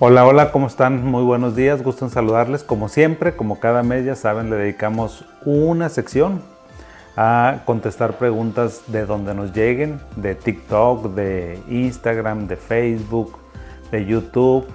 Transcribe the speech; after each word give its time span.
Hola, 0.00 0.26
hola, 0.26 0.50
¿cómo 0.50 0.66
están? 0.66 1.06
Muy 1.06 1.22
buenos 1.22 1.54
días, 1.54 1.84
gusto 1.84 2.04
en 2.04 2.10
saludarles. 2.10 2.64
Como 2.64 2.88
siempre, 2.88 3.36
como 3.36 3.60
cada 3.60 3.84
mes, 3.84 4.04
ya 4.04 4.16
saben, 4.16 4.50
le 4.50 4.56
dedicamos 4.56 5.24
una 5.44 5.88
sección 5.88 6.42
a 7.16 7.60
contestar 7.64 8.18
preguntas 8.18 8.82
de 8.88 9.06
donde 9.06 9.36
nos 9.36 9.52
lleguen, 9.52 10.00
de 10.16 10.34
TikTok, 10.34 11.14
de 11.14 11.62
Instagram, 11.68 12.48
de 12.48 12.56
Facebook, 12.56 13.38
de 13.92 14.04
YouTube, 14.04 14.66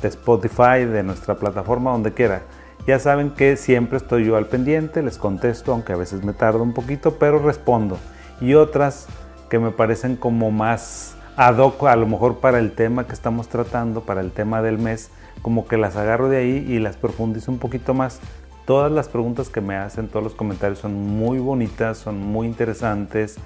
de 0.00 0.06
Spotify, 0.06 0.84
de 0.84 1.02
nuestra 1.02 1.34
plataforma, 1.34 1.90
donde 1.90 2.14
quiera. 2.14 2.42
Ya 2.86 3.00
saben 3.00 3.30
que 3.30 3.56
siempre 3.56 3.96
estoy 3.96 4.26
yo 4.26 4.36
al 4.36 4.46
pendiente, 4.46 5.02
les 5.02 5.18
contesto, 5.18 5.72
aunque 5.72 5.92
a 5.92 5.96
veces 5.96 6.22
me 6.22 6.34
tardo 6.34 6.62
un 6.62 6.72
poquito, 6.72 7.18
pero 7.18 7.40
respondo. 7.40 7.98
Y 8.40 8.54
otras 8.54 9.08
que 9.50 9.58
me 9.58 9.72
parecen 9.72 10.14
como 10.14 10.52
más 10.52 11.16
a 11.36 11.52
lo 11.52 12.06
mejor 12.06 12.38
para 12.38 12.58
el 12.58 12.72
tema 12.72 13.06
que 13.06 13.12
estamos 13.12 13.48
tratando, 13.48 14.02
para 14.02 14.20
el 14.20 14.32
tema 14.32 14.62
del 14.62 14.78
mes, 14.78 15.10
como 15.40 15.66
que 15.66 15.76
las 15.76 15.96
agarro 15.96 16.28
de 16.28 16.38
ahí 16.38 16.66
y 16.68 16.78
las 16.78 16.96
profundizo 16.96 17.50
un 17.50 17.58
poquito 17.58 17.94
más. 17.94 18.20
Todas 18.66 18.92
las 18.92 19.08
preguntas 19.08 19.48
que 19.48 19.60
me 19.60 19.74
hacen, 19.76 20.08
todos 20.08 20.22
los 20.22 20.34
comentarios 20.34 20.78
son 20.78 20.94
muy 20.94 21.38
bonitas, 21.38 21.98
son 21.98 22.20
muy 22.20 22.46
interesantes, 22.46 23.36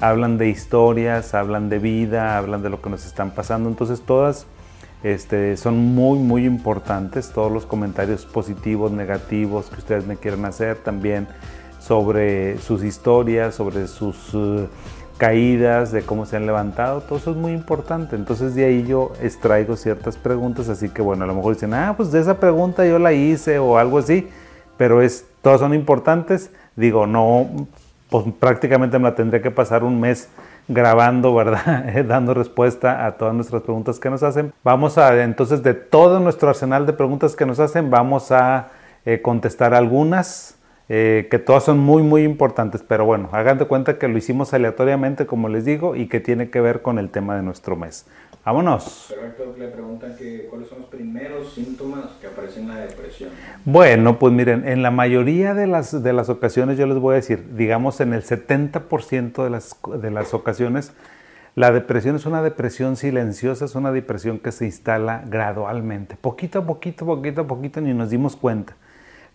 hablan 0.00 0.36
de 0.36 0.48
historias, 0.48 1.34
hablan 1.34 1.68
de 1.68 1.78
vida, 1.78 2.36
hablan 2.36 2.62
de 2.62 2.70
lo 2.70 2.82
que 2.82 2.90
nos 2.90 3.06
están 3.06 3.30
pasando, 3.30 3.68
entonces 3.68 4.02
todas 4.02 4.46
este, 5.02 5.56
son 5.56 5.78
muy, 5.78 6.18
muy 6.18 6.44
importantes 6.44 7.30
todos 7.30 7.50
los 7.50 7.66
comentarios 7.66 8.26
positivos, 8.26 8.90
negativos 8.92 9.70
que 9.70 9.76
ustedes 9.76 10.06
me 10.06 10.16
quieran 10.16 10.44
hacer 10.44 10.76
también 10.76 11.28
sobre 11.78 12.58
sus 12.58 12.82
historias, 12.82 13.54
sobre 13.54 13.86
sus 13.86 14.34
uh, 14.34 14.68
caídas, 15.18 15.92
de 15.92 16.02
cómo 16.02 16.24
se 16.24 16.36
han 16.36 16.46
levantado, 16.46 17.02
todo 17.02 17.18
eso 17.18 17.32
es 17.32 17.36
muy 17.36 17.52
importante. 17.52 18.16
Entonces 18.16 18.54
de 18.54 18.64
ahí 18.64 18.86
yo 18.86 19.12
extraigo 19.20 19.76
ciertas 19.76 20.16
preguntas, 20.16 20.68
así 20.68 20.88
que 20.88 21.02
bueno, 21.02 21.24
a 21.24 21.26
lo 21.26 21.34
mejor 21.34 21.54
dicen, 21.54 21.74
ah, 21.74 21.94
pues 21.96 22.10
de 22.10 22.20
esa 22.20 22.38
pregunta 22.40 22.86
yo 22.86 22.98
la 22.98 23.12
hice 23.12 23.58
o 23.58 23.76
algo 23.76 23.98
así, 23.98 24.28
pero 24.76 25.02
es, 25.02 25.26
todas 25.42 25.60
son 25.60 25.74
importantes. 25.74 26.50
Digo, 26.76 27.06
no, 27.06 27.48
pues 28.08 28.24
prácticamente 28.38 28.98
me 28.98 29.04
la 29.04 29.14
tendría 29.14 29.42
que 29.42 29.50
pasar 29.50 29.84
un 29.84 30.00
mes 30.00 30.28
grabando, 30.68 31.34
¿verdad? 31.34 31.86
Eh, 31.96 32.04
dando 32.04 32.34
respuesta 32.34 33.06
a 33.06 33.12
todas 33.12 33.34
nuestras 33.34 33.62
preguntas 33.62 33.98
que 33.98 34.10
nos 34.10 34.22
hacen. 34.22 34.52
Vamos 34.62 34.98
a, 34.98 35.22
entonces, 35.22 35.62
de 35.62 35.74
todo 35.74 36.20
nuestro 36.20 36.50
arsenal 36.50 36.86
de 36.86 36.92
preguntas 36.92 37.34
que 37.34 37.46
nos 37.46 37.58
hacen, 37.58 37.90
vamos 37.90 38.30
a 38.30 38.68
eh, 39.04 39.20
contestar 39.22 39.74
algunas, 39.74 40.57
eh, 40.88 41.28
que 41.30 41.38
todas 41.38 41.64
son 41.64 41.78
muy, 41.78 42.02
muy 42.02 42.22
importantes. 42.22 42.82
Pero 42.86 43.04
bueno, 43.04 43.28
hagan 43.32 43.58
de 43.58 43.66
cuenta 43.66 43.98
que 43.98 44.08
lo 44.08 44.16
hicimos 44.16 44.54
aleatoriamente, 44.54 45.26
como 45.26 45.48
les 45.48 45.64
digo, 45.64 45.96
y 45.96 46.08
que 46.08 46.20
tiene 46.20 46.50
que 46.50 46.60
ver 46.60 46.82
con 46.82 46.98
el 46.98 47.10
tema 47.10 47.36
de 47.36 47.42
nuestro 47.42 47.76
mes. 47.76 48.06
Vámonos. 48.44 49.08
Perfecto, 49.10 49.54
le 49.58 49.68
preguntan 49.68 50.16
que, 50.16 50.46
cuáles 50.48 50.68
son 50.68 50.78
los 50.78 50.88
primeros 50.88 51.52
síntomas 51.52 52.12
que 52.18 52.28
aparecen 52.28 52.62
en 52.62 52.68
la 52.68 52.76
depresión. 52.76 53.30
Bueno, 53.66 54.18
pues 54.18 54.32
miren, 54.32 54.66
en 54.66 54.82
la 54.82 54.90
mayoría 54.90 55.52
de 55.52 55.66
las, 55.66 56.02
de 56.02 56.12
las 56.14 56.30
ocasiones 56.30 56.78
yo 56.78 56.86
les 56.86 56.98
voy 56.98 57.12
a 57.12 57.16
decir, 57.16 57.44
digamos 57.56 58.00
en 58.00 58.14
el 58.14 58.22
70% 58.22 59.44
de 59.44 59.50
las, 59.50 59.76
de 60.00 60.10
las 60.10 60.32
ocasiones, 60.32 60.94
la 61.56 61.72
depresión 61.72 62.16
es 62.16 62.24
una 62.24 62.40
depresión 62.40 62.96
silenciosa, 62.96 63.66
es 63.66 63.74
una 63.74 63.92
depresión 63.92 64.38
que 64.38 64.50
se 64.50 64.64
instala 64.64 65.24
gradualmente, 65.26 66.16
poquito 66.18 66.60
a 66.60 66.64
poquito, 66.64 67.04
poquito 67.04 67.42
a 67.42 67.46
poquito, 67.46 67.82
ni 67.82 67.92
nos 67.92 68.08
dimos 68.08 68.34
cuenta. 68.34 68.76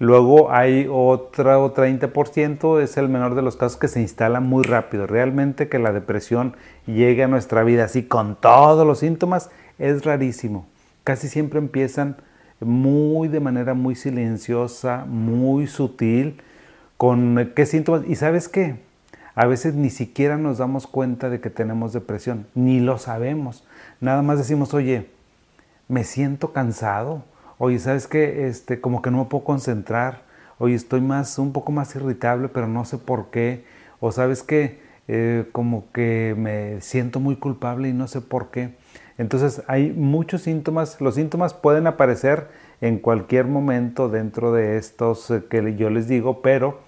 Luego 0.03 0.51
hay 0.51 0.85
otro 0.91 1.73
30%, 1.73 2.81
es 2.81 2.97
el 2.97 3.07
menor 3.07 3.35
de 3.35 3.41
los 3.41 3.55
casos 3.55 3.79
que 3.79 3.87
se 3.87 4.01
instala 4.01 4.41
muy 4.41 4.65
rápido. 4.65 5.07
Realmente 5.07 5.69
que 5.69 5.79
la 5.79 5.93
depresión 5.93 6.57
llegue 6.85 7.23
a 7.23 7.29
nuestra 7.29 7.63
vida 7.63 7.85
así 7.85 8.03
con 8.03 8.35
todos 8.35 8.85
los 8.85 8.99
síntomas 8.99 9.49
es 9.79 10.03
rarísimo. 10.03 10.67
Casi 11.05 11.29
siempre 11.29 11.59
empiezan 11.59 12.17
muy 12.59 13.29
de 13.29 13.39
manera 13.39 13.75
muy 13.75 13.95
silenciosa, 13.95 15.05
muy 15.07 15.67
sutil, 15.67 16.41
con 16.97 17.53
qué 17.55 17.65
síntomas. 17.65 18.01
Y 18.05 18.17
sabes 18.17 18.49
qué, 18.49 18.81
a 19.35 19.45
veces 19.45 19.73
ni 19.73 19.89
siquiera 19.89 20.35
nos 20.35 20.57
damos 20.57 20.85
cuenta 20.85 21.29
de 21.29 21.39
que 21.39 21.49
tenemos 21.49 21.93
depresión, 21.93 22.45
ni 22.55 22.81
lo 22.81 22.97
sabemos. 22.97 23.65
Nada 24.01 24.21
más 24.21 24.37
decimos, 24.37 24.73
oye, 24.73 25.07
me 25.87 26.03
siento 26.03 26.51
cansado, 26.51 27.23
oye, 27.57 27.79
¿sabes 27.79 28.07
qué? 28.07 28.47
Este, 28.47 28.81
como 28.81 29.01
que 29.01 29.11
no 29.11 29.19
me 29.19 29.25
puedo 29.25 29.43
concentrar, 29.43 30.23
oye, 30.59 30.75
estoy 30.75 31.01
más, 31.01 31.37
un 31.39 31.53
poco 31.53 31.71
más 31.71 31.95
irritable, 31.95 32.49
pero 32.49 32.67
no 32.67 32.85
sé 32.85 32.97
por 32.97 33.29
qué, 33.31 33.65
o 33.99 34.11
sabes 34.11 34.43
qué, 34.43 34.79
eh, 35.07 35.45
como 35.51 35.91
que 35.91 36.35
me 36.37 36.81
siento 36.81 37.19
muy 37.19 37.35
culpable 37.35 37.89
y 37.89 37.93
no 37.93 38.07
sé 38.07 38.21
por 38.21 38.51
qué. 38.51 38.75
Entonces 39.17 39.63
hay 39.67 39.91
muchos 39.91 40.41
síntomas, 40.41 40.99
los 41.01 41.15
síntomas 41.15 41.53
pueden 41.53 41.87
aparecer 41.87 42.47
en 42.81 42.99
cualquier 42.99 43.45
momento 43.45 44.09
dentro 44.09 44.51
de 44.51 44.77
estos 44.77 45.29
eh, 45.31 45.43
que 45.49 45.75
yo 45.75 45.89
les 45.89 46.07
digo, 46.07 46.41
pero 46.41 46.79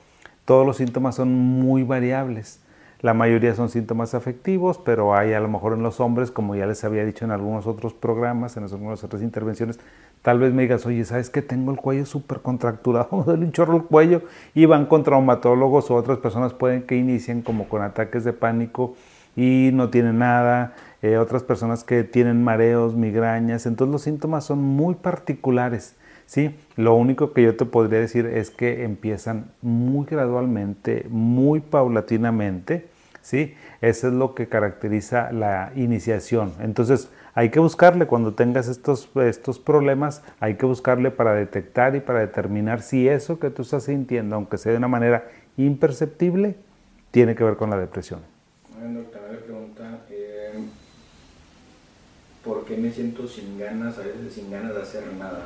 todos 0.46 0.66
los 0.66 0.78
síntomas 0.78 1.16
son 1.16 1.34
muy 1.34 1.84
variables. 1.84 2.60
La 3.02 3.14
mayoría 3.14 3.54
son 3.54 3.70
síntomas 3.70 4.16
afectivos, 4.16 4.80
pero 4.80 5.16
hay 5.16 5.34
a 5.34 5.40
lo 5.40 5.48
mejor 5.48 5.74
en 5.74 5.84
los 5.84 6.00
hombres, 6.00 6.32
como 6.32 6.56
ya 6.56 6.66
les 6.66 6.84
había 6.84 7.06
dicho 7.06 7.24
en 7.24 7.32
algunos 7.32 7.68
otros 7.68 7.94
programas, 7.94 8.58
en 8.58 8.64
algunas 8.64 9.04
otras 9.04 9.22
intervenciones, 9.22 9.80
tal 10.26 10.40
vez 10.40 10.56
me 10.56 10.64
digas, 10.64 10.88
oye, 10.88 11.06
¿sabes 11.06 11.30
que 11.30 11.44
tengo 11.44 11.72
el 11.72 11.78
cuello 11.78 12.04
súper 12.08 12.40
contracturado? 12.40 13.24
Me 13.28 13.34
un 13.46 13.52
chorro 13.52 13.76
el 13.76 13.84
cuello 13.84 14.24
y 14.56 14.66
van 14.66 14.88
con 14.88 15.04
traumatólogos 15.04 15.92
o 15.92 15.94
otras 15.94 16.18
personas 16.18 16.52
pueden 16.52 16.82
que 16.82 16.96
inicien 16.96 17.44
como 17.44 17.70
con 17.70 17.84
ataques 17.84 18.24
de 18.24 18.34
pánico 18.34 18.96
y 19.36 19.70
no 19.72 19.92
tienen 19.92 20.18
nada, 20.18 20.74
eh, 21.04 21.18
otras 21.18 21.44
personas 21.44 21.84
que 21.84 22.04
tienen 22.04 22.44
mareos, 22.44 22.96
migrañas, 22.96 23.68
entonces 23.68 23.92
los 23.92 24.02
síntomas 24.02 24.46
son 24.46 24.64
muy 24.64 24.96
particulares. 24.96 25.96
¿sí? 26.26 26.56
Lo 26.76 26.96
único 26.96 27.32
que 27.32 27.44
yo 27.44 27.56
te 27.56 27.66
podría 27.66 28.00
decir 28.00 28.26
es 28.26 28.50
que 28.50 28.84
empiezan 28.84 29.52
muy 29.62 30.08
gradualmente, 30.08 31.06
muy 31.08 31.60
paulatinamente, 31.60 32.88
¿sí? 33.22 33.54
Eso 33.80 34.08
es 34.08 34.14
lo 34.16 34.34
que 34.34 34.48
caracteriza 34.48 35.32
la 35.32 35.72
iniciación. 35.76 36.54
Entonces, 36.62 37.12
hay 37.36 37.50
que 37.50 37.60
buscarle 37.60 38.08
cuando 38.08 38.34
tengas 38.34 38.70
estos, 38.70 39.10
estos 39.16 39.60
problemas, 39.60 40.24
hay 40.40 40.56
que 40.56 40.66
buscarle 40.66 41.12
para 41.12 41.36
detectar 41.36 41.94
y 41.98 42.00
para 42.00 42.20
determinar 42.20 42.82
si 42.82 43.10
eso 43.10 43.40
que 43.40 43.50
tú 43.50 43.64
estás 43.64 43.84
sintiendo, 43.84 44.38
aunque 44.38 44.58
sea 44.58 44.72
de 44.72 44.78
una 44.78 44.88
manera 44.88 45.28
imperceptible, 45.58 46.56
tiene 47.12 47.36
que 47.36 47.44
ver 47.44 47.58
con 47.58 47.70
la 47.70 47.78
depresión. 47.78 48.22
Bueno, 48.80 49.02
también 49.02 49.34
le 49.34 49.38
pregunta, 49.40 50.00
eh, 50.10 50.54
¿por 52.42 52.64
qué 52.64 52.78
me 52.78 52.90
siento 52.90 53.28
sin 53.28 53.60
ganas, 53.60 53.98
a 54.00 54.04
veces 54.04 54.34
sin 54.34 54.50
ganas 54.50 54.74
de 54.74 54.82
hacer 54.82 55.04
nada? 55.20 55.44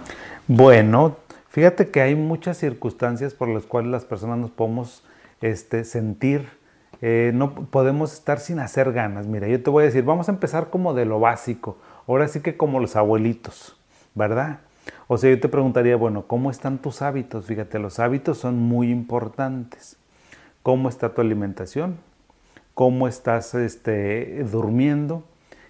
Bueno, 0.48 1.18
fíjate 1.50 1.90
que 1.90 2.02
hay 2.02 2.14
muchas 2.14 2.58
circunstancias 2.58 3.34
por 3.34 3.48
las 3.48 3.66
cuales 3.66 3.90
las 3.90 4.06
personas 4.06 4.38
nos 4.38 4.52
podemos 4.52 5.04
este, 5.42 5.84
sentir 5.86 6.59
eh, 7.02 7.32
no 7.34 7.54
podemos 7.54 8.14
estar 8.14 8.40
sin 8.40 8.60
hacer 8.60 8.92
ganas. 8.92 9.28
Mira, 9.28 9.48
yo 9.48 9.62
te 9.62 9.70
voy 9.70 9.84
a 9.84 9.86
decir, 9.86 10.04
vamos 10.04 10.30
a 10.30 10.32
empezar 10.32 10.70
como 10.70 10.94
de 10.94 11.06
lo 11.06 11.20
básico. 11.20 11.78
Ahora 12.08 12.28
sí 12.28 12.42
que 12.42 12.58
como 12.58 12.80
los 12.80 12.96
abuelitos, 12.96 13.78
¿verdad? 14.16 14.60
O 15.08 15.18
sea, 15.18 15.30
yo 15.30 15.40
te 15.40 15.50
preguntaría, 15.50 15.96
bueno, 15.96 16.24
¿cómo 16.28 16.52
están 16.52 16.80
tus 16.80 17.02
hábitos? 17.02 17.46
Fíjate, 17.46 17.80
los 17.80 18.00
hábitos 18.00 18.38
son 18.38 18.60
muy 18.60 18.92
importantes. 18.92 19.98
¿Cómo 20.64 20.90
está 20.90 21.14
tu 21.14 21.22
alimentación? 21.22 21.98
¿Cómo 22.74 23.08
estás 23.08 23.56
este, 23.56 24.44
durmiendo? 24.44 25.24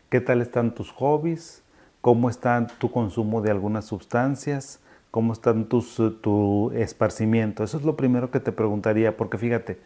¿Qué 0.10 0.22
tal 0.22 0.42
están 0.42 0.74
tus 0.74 0.92
hobbies? 0.92 1.64
¿Cómo 2.02 2.30
está 2.30 2.66
tu 2.80 2.92
consumo 2.92 3.42
de 3.42 3.52
algunas 3.52 3.86
sustancias? 3.86 4.80
¿Cómo 5.12 5.34
están 5.34 5.66
tus, 5.66 5.96
tu 6.22 6.72
esparcimiento? 6.76 7.64
Eso 7.64 7.78
es 7.78 7.84
lo 7.84 7.96
primero 7.96 8.32
que 8.32 8.40
te 8.40 8.52
preguntaría, 8.52 9.18
porque 9.18 9.38
fíjate, 9.38 9.80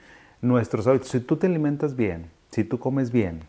nuestros 0.44 0.86
hábitos. 0.86 1.10
Si 1.10 1.20
tú 1.20 1.38
te 1.38 1.48
alimentas 1.48 1.96
bien, 1.96 2.30
si 2.52 2.64
tú 2.64 2.78
comes 2.78 3.12
bien, 3.12 3.46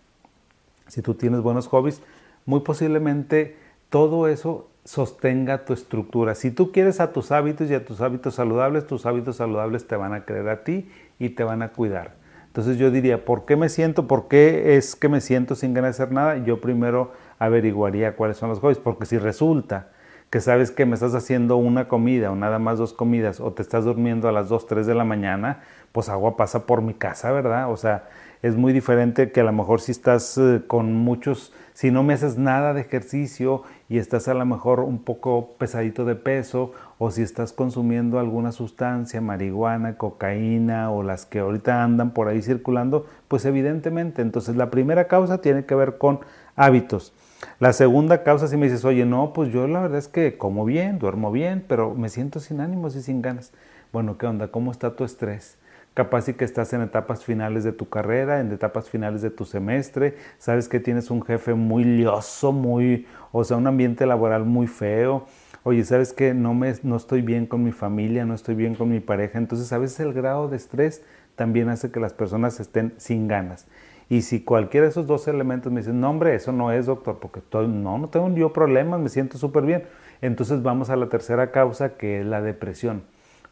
si 0.87 1.03
tú 1.03 1.15
tienes 1.15 1.41
buenos 1.41 1.67
hobbies, 1.67 2.01
muy 2.47 2.61
posiblemente 2.61 3.57
todo 3.91 4.29
eso 4.29 4.69
sostenga 4.85 5.65
tu 5.65 5.73
estructura. 5.73 6.35
Si 6.35 6.51
tú 6.51 6.73
quieres 6.73 7.01
a 7.01 7.13
tus 7.13 7.33
hábitos 7.33 7.71
y 7.71 7.75
a 7.75 7.85
tus 7.85 8.01
hábitos 8.01 8.35
saludables, 8.35 8.87
tus 8.87 9.07
hábitos 9.07 9.37
saludables 9.37 9.87
te 9.87 9.97
van 9.97 10.15
a 10.15 10.25
creer 10.25 10.49
a 10.49 10.63
ti 10.63 10.89
y 11.19 11.31
te 11.31 11.43
van 11.43 11.63
a 11.63 11.73
cuidar. 11.73 12.15
Entonces 12.47 12.79
yo 12.79 12.91
diría, 12.91 13.25
¿por 13.25 13.45
qué 13.45 13.57
me 13.57 13.69
siento? 13.69 14.07
¿Por 14.07 14.29
qué 14.29 14.77
es 14.77 14.95
que 14.95 15.09
me 15.09 15.21
siento 15.21 15.57
sin 15.57 15.75
ganas 15.75 15.97
hacer 15.97 16.13
nada? 16.13 16.37
Yo 16.45 16.61
primero 16.61 17.13
averiguaría 17.39 18.15
cuáles 18.15 18.37
son 18.37 18.51
los 18.51 18.61
hobbies, 18.61 18.79
porque 18.79 19.07
si 19.07 19.19
resulta 19.19 19.89
que 20.31 20.41
sabes 20.41 20.71
que 20.71 20.87
me 20.87 20.95
estás 20.95 21.15
haciendo 21.15 21.57
una 21.57 21.87
comida 21.89 22.31
o 22.31 22.37
nada 22.37 22.59
más 22.59 22.79
dos 22.79 22.93
comidas 22.93 23.41
o 23.41 23.53
te 23.53 23.63
estás 23.63 23.85
durmiendo 23.85 24.29
a 24.29 24.33
las 24.33 24.49
2, 24.49 24.67
3 24.67 24.87
de 24.87 24.95
la 24.95 25.05
mañana, 25.05 25.61
pues 25.93 26.09
agua 26.09 26.37
pasa 26.37 26.67
por 26.67 26.83
mi 26.83 26.95
casa, 26.95 27.31
¿verdad? 27.31 27.71
O 27.71 27.77
sea, 27.77 28.09
es 28.45 28.57
muy 28.57 28.75
diferente 28.75 29.33
que 29.33 29.41
a 29.41 29.45
lo 29.45 29.53
mejor 29.53 29.81
si 29.81 29.93
estás 29.93 30.37
eh, 30.37 30.61
con 30.67 30.93
muchos, 30.93 31.55
si 31.73 31.91
no 31.91 32.03
me 32.03 32.13
haces 32.13 32.37
nada 32.37 32.75
de 32.75 32.83
ejercicio 32.83 33.63
y 33.89 33.97
estás 33.97 34.29
a 34.29 34.35
lo 34.35 34.45
mejor 34.45 34.81
un 34.81 34.99
poco 34.99 35.55
pesadito 35.57 36.05
de 36.05 36.15
peso 36.15 36.73
o 36.99 37.11
si 37.11 37.23
estás 37.23 37.55
consumiendo 37.55 38.19
alguna 38.19 38.53
sustancia, 38.53 39.23
marihuana, 39.23 39.97
cocaína 39.97 40.91
o 40.91 41.03
las 41.03 41.25
que 41.25 41.39
ahorita 41.39 41.83
andan 41.83 42.11
por 42.11 42.29
ahí 42.29 42.43
circulando, 42.43 43.07
pues 43.29 43.47
evidentemente, 43.47 44.21
entonces 44.21 44.57
la 44.57 44.71
primera 44.71 45.09
causa 45.09 45.41
tiene 45.41 45.65
que 45.65 45.75
ver 45.75 45.97
con 45.97 46.21
hábitos. 46.55 47.15
La 47.61 47.73
segunda 47.73 48.23
causa, 48.23 48.49
si 48.49 48.57
me 48.57 48.67
dices, 48.67 48.85
oye, 48.85 49.05
no, 49.05 49.33
pues 49.33 49.53
yo 49.53 49.67
la 49.67 49.81
verdad 49.81 49.99
es 49.99 50.09
que 50.09 50.37
como 50.37 50.65
bien, 50.65 50.99
duermo 50.99 51.31
bien, 51.33 51.65
pero 51.67 51.95
me 51.95 52.09
siento 52.09 52.41
sin 52.41 52.61
ánimos 52.61 52.97
y 52.97 53.03
sin 53.03 53.23
ganas. 53.23 53.53
Bueno, 53.93 54.19
¿qué 54.19 54.27
onda? 54.27 54.49
¿Cómo 54.49 54.73
está 54.73 54.97
tu 54.97 55.05
estrés? 55.05 55.59
Capaz 55.95 56.29
y 56.29 56.35
que 56.35 56.45
estás 56.45 56.73
en 56.73 56.83
etapas 56.83 57.25
finales 57.25 57.63
de 57.63 57.73
tu 57.73 57.89
carrera, 57.89 58.41
en 58.41 58.51
etapas 58.51 58.91
finales 58.91 59.23
de 59.23 59.31
tu 59.31 59.45
semestre, 59.45 60.17
sabes 60.39 60.69
que 60.69 60.81
tienes 60.81 61.11
un 61.11 61.23
jefe 61.23 61.55
muy 61.55 61.85
lioso, 61.85 62.51
muy, 62.51 63.07
o 63.31 63.45
sea, 63.45 63.57
un 63.57 63.69
ambiente 63.69 64.05
laboral 64.05 64.45
muy 64.45 64.67
feo. 64.67 65.27
Oye, 65.63 65.85
sabes 65.85 66.13
que 66.13 66.35
no, 66.35 66.53
me, 66.53 66.75
no 66.83 66.97
estoy 66.97 67.23
bien 67.23 67.47
con 67.47 67.63
mi 67.63 67.73
familia, 67.73 68.25
no 68.25 68.35
estoy 68.35 68.57
bien 68.57 68.75
con 68.75 68.91
mi 68.91 69.01
pareja. 69.01 69.39
Entonces, 69.39 69.73
a 69.73 69.79
veces 69.79 70.01
el 70.01 70.13
grado 70.13 70.49
de 70.49 70.57
estrés 70.57 71.03
también 71.37 71.69
hace 71.69 71.91
que 71.91 72.01
las 72.01 72.13
personas 72.13 72.59
estén 72.61 72.95
sin 72.97 73.29
ganas. 73.29 73.67
Y 74.09 74.23
si 74.23 74.41
cualquiera 74.41 74.85
de 74.85 74.91
esos 74.91 75.07
dos 75.07 75.29
elementos 75.29 75.73
me 75.73 75.81
dicen, 75.81 76.01
no 76.01 76.11
hombre, 76.11 76.35
eso 76.35 76.53
no 76.53 76.73
es 76.73 76.87
doctor, 76.87 77.19
porque 77.19 77.41
no, 77.53 77.99
no 77.99 78.09
tengo 78.09 78.33
yo 78.35 78.53
problemas, 78.53 79.01
me 79.01 79.09
siento 79.09 79.39
súper 79.39 79.65
bien. 79.65 79.85
Entonces 80.21 80.63
vamos 80.63 80.91
a 80.91 80.97
la 80.97 81.09
tercera 81.09 81.51
causa 81.51 81.97
que 81.97 82.21
es 82.21 82.27
la 82.27 82.43
depresión. 82.43 83.03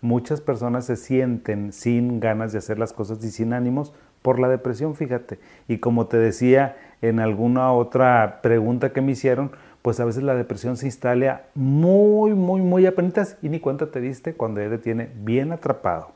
Muchas 0.01 0.41
personas 0.41 0.85
se 0.87 0.97
sienten 0.97 1.73
sin 1.73 2.19
ganas 2.19 2.53
de 2.53 2.59
hacer 2.59 2.79
las 2.79 2.93
cosas 2.93 3.23
y 3.25 3.31
sin 3.31 3.53
ánimos 3.53 3.93
por 4.23 4.39
la 4.39 4.49
depresión, 4.49 4.95
fíjate. 4.95 5.39
Y 5.69 5.79
como 5.79 6.07
te 6.07 6.17
decía 6.17 6.77
en 7.03 7.21
alguna 7.21 7.73
otra 7.73 8.41
pregunta 8.43 8.93
que 8.93 9.01
me 9.01 9.13
hicieron, 9.13 9.51
pues 9.83 9.99
a 9.99 10.05
veces 10.05 10.23
la 10.23 10.35
depresión 10.35 10.77
se 10.77 10.87
instala 10.87 11.43
muy, 11.55 12.35
muy, 12.35 12.61
muy 12.61 12.87
apenitas 12.87 13.37
y 13.43 13.49
ni 13.49 13.59
cuenta 13.59 13.91
te 13.91 14.01
diste 14.01 14.35
cuando 14.35 14.63
ya 14.63 14.71
te 14.71 14.79
tiene 14.79 15.11
bien 15.17 15.53
atrapado. 15.53 16.13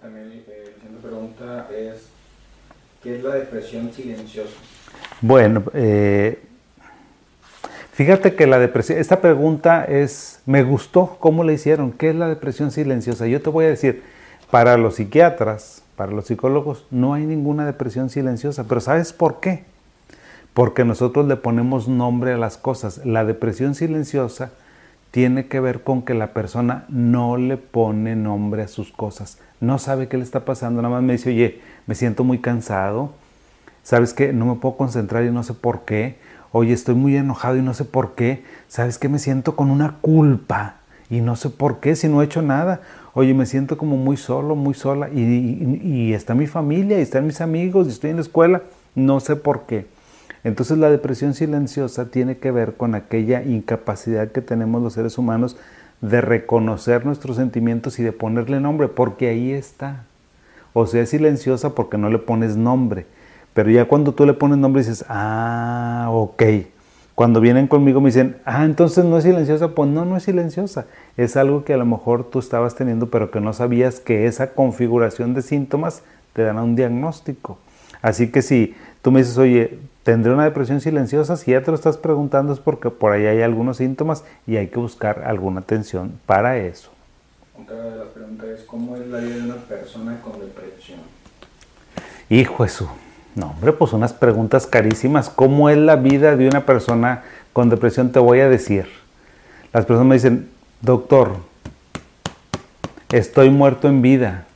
también 0.00 0.44
eh, 0.46 0.74
la 0.94 1.00
pregunta 1.00 1.68
es, 1.74 2.10
¿Qué 3.02 3.16
es 3.16 3.24
la 3.24 3.34
depresión 3.34 3.90
silenciosa? 3.92 4.50
Bueno, 5.22 5.64
eh, 5.72 6.38
fíjate 7.92 8.34
que 8.34 8.46
la 8.46 8.58
depresión, 8.58 8.98
esta 8.98 9.22
pregunta 9.22 9.86
es, 9.86 10.40
me 10.44 10.62
gustó 10.62 11.16
cómo 11.18 11.42
le 11.42 11.54
hicieron, 11.54 11.92
¿qué 11.92 12.10
es 12.10 12.14
la 12.14 12.28
depresión 12.28 12.70
silenciosa? 12.70 13.26
Yo 13.26 13.40
te 13.40 13.48
voy 13.48 13.64
a 13.64 13.68
decir, 13.68 14.02
para 14.50 14.76
los 14.76 14.96
psiquiatras, 14.96 15.82
para 15.96 16.12
los 16.12 16.26
psicólogos, 16.26 16.84
no 16.90 17.14
hay 17.14 17.24
ninguna 17.24 17.64
depresión 17.64 18.10
silenciosa, 18.10 18.64
pero 18.68 18.82
¿sabes 18.82 19.14
por 19.14 19.40
qué? 19.40 19.64
Porque 20.52 20.84
nosotros 20.84 21.26
le 21.26 21.36
ponemos 21.36 21.88
nombre 21.88 22.32
a 22.34 22.36
las 22.36 22.58
cosas. 22.58 23.06
La 23.06 23.24
depresión 23.24 23.74
silenciosa 23.74 24.50
tiene 25.10 25.46
que 25.46 25.60
ver 25.60 25.82
con 25.82 26.02
que 26.02 26.14
la 26.14 26.32
persona 26.32 26.84
no 26.88 27.36
le 27.36 27.56
pone 27.56 28.16
nombre 28.16 28.62
a 28.62 28.68
sus 28.68 28.92
cosas, 28.92 29.38
no 29.60 29.78
sabe 29.78 30.08
qué 30.08 30.16
le 30.16 30.22
está 30.22 30.44
pasando, 30.44 30.82
nada 30.82 30.94
más 30.94 31.02
me 31.02 31.14
dice, 31.14 31.30
oye, 31.30 31.60
me 31.86 31.94
siento 31.94 32.24
muy 32.24 32.38
cansado, 32.38 33.12
sabes 33.82 34.14
que 34.14 34.32
no 34.32 34.46
me 34.46 34.54
puedo 34.56 34.76
concentrar 34.76 35.24
y 35.24 35.30
no 35.30 35.42
sé 35.42 35.54
por 35.54 35.84
qué, 35.84 36.16
oye, 36.52 36.72
estoy 36.72 36.94
muy 36.94 37.16
enojado 37.16 37.56
y 37.56 37.62
no 37.62 37.74
sé 37.74 37.84
por 37.84 38.14
qué, 38.14 38.44
sabes 38.68 38.98
que 38.98 39.08
me 39.08 39.18
siento 39.18 39.56
con 39.56 39.70
una 39.70 39.96
culpa 40.00 40.76
y 41.10 41.20
no 41.20 41.34
sé 41.34 41.50
por 41.50 41.80
qué 41.80 41.96
si 41.96 42.08
no 42.08 42.22
he 42.22 42.26
hecho 42.26 42.42
nada, 42.42 42.80
oye, 43.14 43.34
me 43.34 43.46
siento 43.46 43.76
como 43.76 43.96
muy 43.96 44.16
solo, 44.16 44.54
muy 44.54 44.74
sola 44.74 45.08
y, 45.10 45.20
y 45.82 46.14
está 46.14 46.34
mi 46.34 46.46
familia 46.46 46.98
y 46.98 47.02
están 47.02 47.26
mis 47.26 47.40
amigos 47.40 47.88
y 47.88 47.90
estoy 47.90 48.10
en 48.10 48.16
la 48.16 48.22
escuela, 48.22 48.62
no 48.94 49.18
sé 49.18 49.34
por 49.34 49.66
qué. 49.66 49.86
Entonces 50.44 50.78
la 50.78 50.90
depresión 50.90 51.34
silenciosa 51.34 52.06
tiene 52.06 52.38
que 52.38 52.50
ver 52.50 52.74
con 52.74 52.94
aquella 52.94 53.42
incapacidad 53.42 54.32
que 54.32 54.40
tenemos 54.40 54.82
los 54.82 54.94
seres 54.94 55.18
humanos 55.18 55.56
de 56.00 56.20
reconocer 56.20 57.04
nuestros 57.04 57.36
sentimientos 57.36 57.98
y 57.98 58.02
de 58.02 58.12
ponerle 58.12 58.60
nombre, 58.60 58.88
porque 58.88 59.28
ahí 59.28 59.52
está. 59.52 60.04
O 60.72 60.86
sea, 60.86 61.02
es 61.02 61.10
silenciosa 61.10 61.74
porque 61.74 61.98
no 61.98 62.10
le 62.10 62.18
pones 62.18 62.56
nombre. 62.56 63.06
Pero 63.54 63.70
ya 63.70 63.86
cuando 63.86 64.14
tú 64.14 64.24
le 64.24 64.32
pones 64.32 64.58
nombre 64.58 64.82
dices, 64.82 65.04
ah, 65.08 66.08
ok. 66.10 66.42
Cuando 67.14 67.40
vienen 67.40 67.66
conmigo 67.66 68.00
me 68.00 68.08
dicen, 68.08 68.36
ah, 68.44 68.64
entonces 68.64 69.04
no 69.04 69.18
es 69.18 69.24
silenciosa. 69.24 69.74
Pues 69.74 69.90
no, 69.90 70.04
no 70.04 70.16
es 70.16 70.22
silenciosa. 70.22 70.86
Es 71.16 71.36
algo 71.36 71.64
que 71.64 71.74
a 71.74 71.76
lo 71.76 71.84
mejor 71.84 72.30
tú 72.30 72.38
estabas 72.38 72.76
teniendo, 72.76 73.10
pero 73.10 73.30
que 73.30 73.40
no 73.40 73.52
sabías 73.52 74.00
que 74.00 74.26
esa 74.26 74.54
configuración 74.54 75.34
de 75.34 75.42
síntomas 75.42 76.02
te 76.32 76.42
dan 76.42 76.58
un 76.58 76.76
diagnóstico. 76.76 77.58
Así 78.00 78.30
que 78.30 78.40
si 78.40 78.74
tú 79.02 79.10
me 79.10 79.20
dices, 79.20 79.36
oye, 79.36 79.78
¿tendré 80.02 80.32
una 80.32 80.44
depresión 80.44 80.80
silenciosa? 80.80 81.36
Si 81.36 81.52
ya 81.52 81.62
te 81.62 81.70
lo 81.70 81.76
estás 81.76 81.96
preguntando 81.96 82.52
es 82.52 82.60
porque 82.60 82.90
por 82.90 83.12
ahí 83.12 83.26
hay 83.26 83.42
algunos 83.42 83.78
síntomas 83.78 84.24
y 84.46 84.56
hay 84.56 84.68
que 84.68 84.78
buscar 84.78 85.24
alguna 85.24 85.60
atención 85.60 86.18
para 86.26 86.58
eso. 86.58 86.90
Otra 87.60 87.76
de 87.76 87.96
las 87.96 88.08
preguntas 88.08 88.46
es, 88.48 88.62
¿cómo 88.62 88.96
es 88.96 89.06
la 89.06 89.18
vida 89.18 89.36
de 89.36 89.42
una 89.42 89.56
persona 89.56 90.20
con 90.22 90.40
depresión? 90.40 91.00
Hijo 92.28 92.64
eso. 92.64 92.90
No, 93.34 93.50
hombre, 93.50 93.72
pues 93.72 93.92
unas 93.92 94.12
preguntas 94.12 94.66
carísimas. 94.66 95.28
¿Cómo 95.28 95.68
es 95.70 95.76
la 95.76 95.96
vida 95.96 96.36
de 96.36 96.48
una 96.48 96.66
persona 96.66 97.22
con 97.52 97.68
depresión? 97.68 98.12
Te 98.12 98.18
voy 98.18 98.40
a 98.40 98.48
decir. 98.48 98.86
Las 99.72 99.86
personas 99.86 100.08
me 100.08 100.14
dicen, 100.14 100.48
doctor, 100.80 101.36
estoy 103.10 103.50
muerto 103.50 103.88
en 103.88 104.02
vida. 104.02 104.46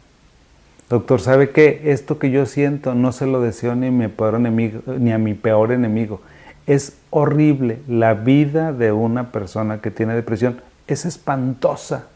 Doctor, 0.94 1.20
¿sabe 1.20 1.50
qué? 1.50 1.80
Esto 1.86 2.20
que 2.20 2.30
yo 2.30 2.46
siento 2.46 2.94
no 2.94 3.10
se 3.10 3.26
lo 3.26 3.40
deseo 3.40 3.74
ni 3.74 3.88
a 3.88 3.90
mi 3.90 4.06
peor 4.06 4.36
enemigo. 4.36 4.80
Ni 4.86 5.10
a 5.10 5.18
mi 5.18 5.34
peor 5.34 5.72
enemigo. 5.72 6.20
Es 6.68 6.92
horrible. 7.10 7.80
La 7.88 8.14
vida 8.14 8.72
de 8.72 8.92
una 8.92 9.32
persona 9.32 9.80
que 9.80 9.90
tiene 9.90 10.14
depresión 10.14 10.60
es 10.86 11.04
espantosa. 11.04 12.06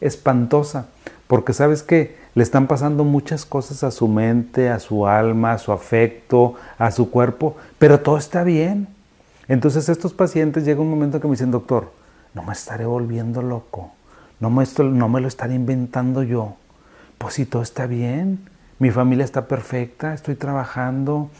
Espantosa. 0.00 0.86
Porque 1.26 1.52
sabes 1.52 1.82
que 1.82 2.14
le 2.36 2.44
están 2.44 2.68
pasando 2.68 3.02
muchas 3.02 3.44
cosas 3.44 3.82
a 3.82 3.90
su 3.90 4.06
mente, 4.06 4.68
a 4.68 4.78
su 4.78 5.08
alma, 5.08 5.54
a 5.54 5.58
su 5.58 5.72
afecto, 5.72 6.54
a 6.78 6.92
su 6.92 7.10
cuerpo, 7.10 7.56
pero 7.80 7.98
todo 8.02 8.18
está 8.18 8.44
bien. 8.44 8.86
Entonces 9.48 9.88
estos 9.88 10.12
pacientes 10.12 10.64
llega 10.64 10.80
un 10.80 10.90
momento 10.90 11.20
que 11.20 11.26
me 11.26 11.32
dicen, 11.32 11.50
doctor, 11.50 11.90
no 12.34 12.44
me 12.44 12.52
estaré 12.52 12.86
volviendo 12.86 13.42
loco, 13.42 13.90
no 14.38 14.48
me, 14.48 14.64
no 14.78 15.08
me 15.08 15.20
lo 15.20 15.26
estaré 15.26 15.54
inventando 15.54 16.22
yo 16.22 16.54
pues 17.18 17.34
si 17.34 17.46
todo 17.46 17.62
está 17.62 17.86
bien, 17.86 18.40
mi 18.78 18.90
familia 18.90 19.24
está 19.24 19.46
perfecta, 19.46 20.12
estoy 20.12 20.34
trabajando, 20.34 21.30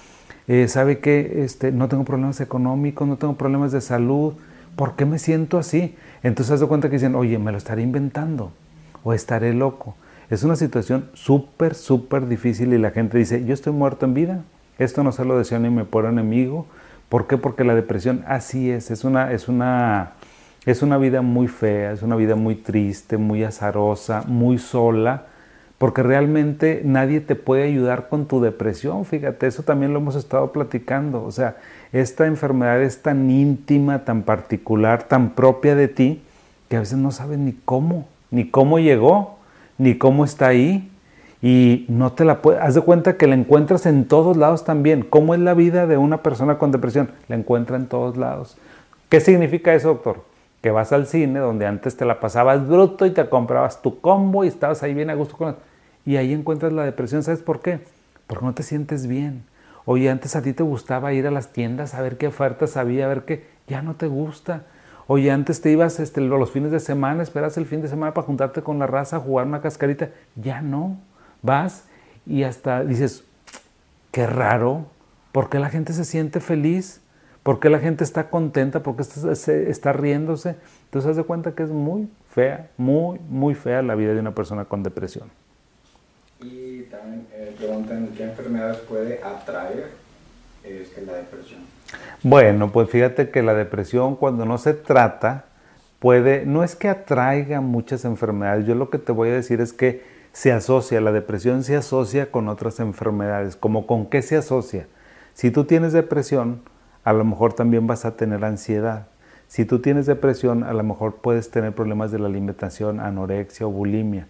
eh, 0.47 0.69
sabe 0.69 1.01
que 1.01 1.43
este, 1.45 1.73
no 1.73 1.89
tengo 1.89 2.05
problemas 2.05 2.41
económicos, 2.41 3.09
no 3.09 3.17
tengo 3.17 3.35
problemas 3.35 3.73
de 3.73 3.81
salud, 3.81 4.35
¿por 4.77 4.95
qué 4.95 5.07
me 5.07 5.19
siento 5.19 5.59
así? 5.59 5.97
Entonces 6.23 6.61
se 6.61 6.67
cuenta 6.67 6.89
que 6.89 6.97
dicen, 6.97 7.15
oye, 7.15 7.39
me 7.39 7.51
lo 7.51 7.59
estaré 7.59 7.83
inventando 7.83 8.53
o 9.03 9.13
estaré 9.13 9.55
loco. 9.55 9.97
Es 10.31 10.45
una 10.45 10.57
situación 10.57 11.11
súper, 11.15 11.75
súper 11.75 12.29
difícil 12.29 12.73
y 12.73 12.79
la 12.79 12.93
gente 12.93 13.19
dice, 13.19 13.45
yo 13.45 13.55
estoy 13.55 13.73
muerto 13.73 14.07
en 14.07 14.15
vida, 14.15 14.45
esto 14.79 15.03
no 15.03 15.13
se 15.13 15.25
lo 15.25 15.37
deseo 15.37 15.59
ni 15.59 15.69
me 15.69 15.85
por 15.85 16.05
enemigo. 16.05 16.67
¿Por 17.09 17.27
qué? 17.27 17.37
Porque 17.39 17.65
la 17.65 17.75
depresión 17.75 18.25
así 18.27 18.71
es, 18.71 18.91
es 18.91 19.05
una, 19.05 19.33
es 19.33 19.49
una, 19.49 20.13
es 20.65 20.83
una 20.83 20.97
vida 20.97 21.23
muy 21.23 21.49
fea, 21.49 21.93
es 21.93 22.03
una 22.03 22.17
vida 22.17 22.37
muy 22.37 22.55
triste, 22.55 23.19
muy 23.19 23.45
azarosa, 23.45 24.23
muy 24.27 24.59
sola 24.59 25.27
porque 25.83 26.05
realmente 26.05 26.83
nadie 26.85 27.21
te 27.21 27.35
puede 27.35 27.65
ayudar 27.65 28.09
con 28.09 28.27
tu 28.27 28.41
depresión, 28.41 29.05
fíjate, 29.05 29.49
eso 29.49 29.65
también 29.65 29.93
lo 29.93 29.99
hemos 29.99 30.15
estado 30.15 30.53
platicando, 30.53 31.25
o 31.25 31.33
sea, 31.33 31.57
esta 31.93 32.29
enfermedad 32.29 32.81
es 32.81 33.03
tan 33.03 33.29
íntima, 33.29 34.05
tan 34.05 34.23
particular, 34.23 35.03
tan 35.03 35.31
propia 35.31 35.75
de 35.75 35.89
ti, 35.89 36.23
que 36.69 36.77
a 36.77 36.79
veces 36.79 36.99
no 36.99 37.11
sabes 37.11 37.41
ni 37.41 37.53
cómo, 37.65 38.07
ni 38.31 38.49
cómo 38.49 38.79
llegó, 38.79 39.39
ni 39.77 39.99
cómo 39.99 40.25
está 40.25 40.47
ahí, 40.47 40.89
y 41.43 41.85
no 41.89 42.13
te 42.13 42.25
la 42.25 42.43
puedes, 42.43 42.63
haz 42.63 42.77
de 42.77 42.83
cuenta 42.83 43.17
que 43.17 43.27
la 43.27 43.35
encuentras 43.35 43.85
en 43.85 44.07
todos 44.07 44.37
lados 44.37 44.65
también. 44.65 45.03
¿Cómo 45.03 45.35
es 45.35 45.41
la 45.41 45.55
vida 45.55 45.89
de 45.89 45.97
una 45.97 46.23
persona 46.23 46.59
con 46.59 46.71
depresión? 46.71 47.11
La 47.27 47.35
encuentra 47.35 47.75
en 47.75 47.89
todos 47.89 48.17
lados. 48.17 48.57
¿Qué 49.09 49.19
significa 49.21 49.75
eso, 49.75 49.89
doctor? 49.89 50.23
Que 50.61 50.71
vas 50.71 50.93
al 50.93 51.09
cine 51.09 51.41
donde 51.41 51.67
antes 51.67 51.97
te 51.97 52.05
la 52.05 52.21
pasabas 52.21 52.69
bruto 52.69 53.05
y 53.05 53.11
te 53.11 53.29
comprabas 53.29 53.83
tu 53.83 54.01
combo 54.01 54.45
y 54.45 54.47
estabas 54.47 54.85
ahí 54.85 54.95
bien 54.95 55.11
a 55.11 55.15
gusto 55.15 55.37
con 55.37 55.57
y 56.05 56.17
ahí 56.17 56.33
encuentras 56.33 56.73
la 56.73 56.85
depresión. 56.85 57.23
¿Sabes 57.23 57.43
por 57.43 57.61
qué? 57.61 57.81
Porque 58.27 58.45
no 58.45 58.55
te 58.55 58.63
sientes 58.63 59.07
bien. 59.07 59.45
Oye, 59.85 60.11
antes 60.11 60.37
a 60.37 60.43
ti 60.43 60.53
te 60.53 60.63
gustaba 60.63 61.13
ir 61.13 61.27
a 61.27 61.31
las 61.31 61.53
tiendas 61.53 61.95
a 61.95 62.03
ver 62.03 62.17
qué 62.17 62.29
ofertas 62.29 62.77
había, 62.77 63.07
a 63.07 63.09
ver 63.09 63.25
qué. 63.25 63.47
Ya 63.67 63.83
no 63.83 63.95
te 63.95 64.07
gusta. 64.07 64.65
Oye, 65.07 65.31
antes 65.31 65.61
te 65.61 65.71
ibas 65.71 65.99
este, 65.99 66.21
los 66.21 66.51
fines 66.51 66.71
de 66.71 66.81
semana, 66.81 67.23
esperas 67.23 67.57
el 67.57 67.67
fin 67.67 67.83
de 67.83 67.89
semana 67.89 68.15
para 68.15 68.27
juntarte 68.27 68.63
con 68.63 68.79
la 68.79 68.87
raza, 68.87 69.19
jugar 69.19 69.47
una 69.47 69.61
cascarita. 69.61 70.11
Ya 70.37 70.63
no. 70.63 70.99
Vas 71.43 71.85
y 72.25 72.45
hasta 72.45 72.85
dices, 72.85 73.25
qué 74.13 74.27
raro. 74.27 74.87
¿Por 75.33 75.49
qué 75.49 75.59
la 75.59 75.71
gente 75.71 75.93
se 75.93 76.05
siente 76.05 76.41
feliz? 76.41 77.01
¿Por 77.43 77.59
qué 77.59 77.71
la 77.71 77.81
gente 77.81 78.05
está 78.05 78.31
contenta? 78.31 78.83
¿Por 78.83 78.95
qué 78.95 79.03
está, 79.03 79.33
está 79.51 79.93
riéndose? 79.93 80.57
Entonces, 80.85 81.11
haz 81.11 81.17
de 81.17 81.25
cuenta 81.25 81.55
que 81.55 81.65
es 81.65 81.71
muy 81.71 82.09
fea, 82.31 82.71
muy, 82.77 83.19
muy 83.29 83.55
fea 83.55 83.83
la 83.83 83.97
vida 83.97 84.15
de 84.15 84.21
una 84.21 84.35
persona 84.35 84.67
con 84.67 84.83
depresión. 84.85 85.42
Y 86.43 86.83
también 86.91 87.27
eh, 87.33 87.55
preguntan 87.57 88.09
qué 88.17 88.25
enfermedades 88.25 88.79
puede 88.79 89.23
atraer 89.23 89.91
este, 90.65 91.05
la 91.07 91.15
depresión. 91.15 91.61
Bueno, 92.23 92.73
pues 92.73 92.91
fíjate 92.91 93.31
que 93.31 93.43
la 93.43 93.55
depresión 93.55 94.17
cuando 94.17 94.45
no 94.45 94.59
se 94.59 94.75
trata 94.75 95.47
puede, 95.99 96.45
no 96.47 96.65
es 96.65 96.75
que 96.75 96.89
atraiga 96.89 97.61
muchas 97.61 98.05
enfermedades, 98.05 98.67
yo 98.67 98.75
lo 98.75 98.91
que 98.91 98.99
te 98.99 99.13
voy 99.13 99.29
a 99.29 99.35
decir 99.35 99.61
es 99.61 99.73
que 99.73 100.03
se 100.33 100.51
asocia, 100.51 101.01
la 101.01 101.13
depresión 101.13 101.63
se 101.63 101.77
asocia 101.77 102.31
con 102.31 102.49
otras 102.49 102.81
enfermedades, 102.81 103.55
como 103.55 103.87
con 103.87 104.07
qué 104.07 104.23
se 104.23 104.37
asocia. 104.37 104.87
Si 105.35 105.51
tú 105.51 105.65
tienes 105.65 105.93
depresión, 105.93 106.63
a 107.05 107.13
lo 107.13 107.25
mejor 107.25 107.53
también 107.53 107.87
vas 107.87 108.05
a 108.05 108.17
tener 108.17 108.45
ansiedad. 108.45 109.07
Si 109.47 109.65
tú 109.65 109.81
tienes 109.81 110.07
depresión, 110.07 110.65
a 110.65 110.73
lo 110.73 110.83
mejor 110.83 111.17
puedes 111.17 111.51
tener 111.51 111.73
problemas 111.73 112.11
de 112.11 112.19
la 112.19 112.27
alimentación, 112.27 113.01
anorexia 113.01 113.67
o 113.67 113.71
bulimia. 113.71 114.27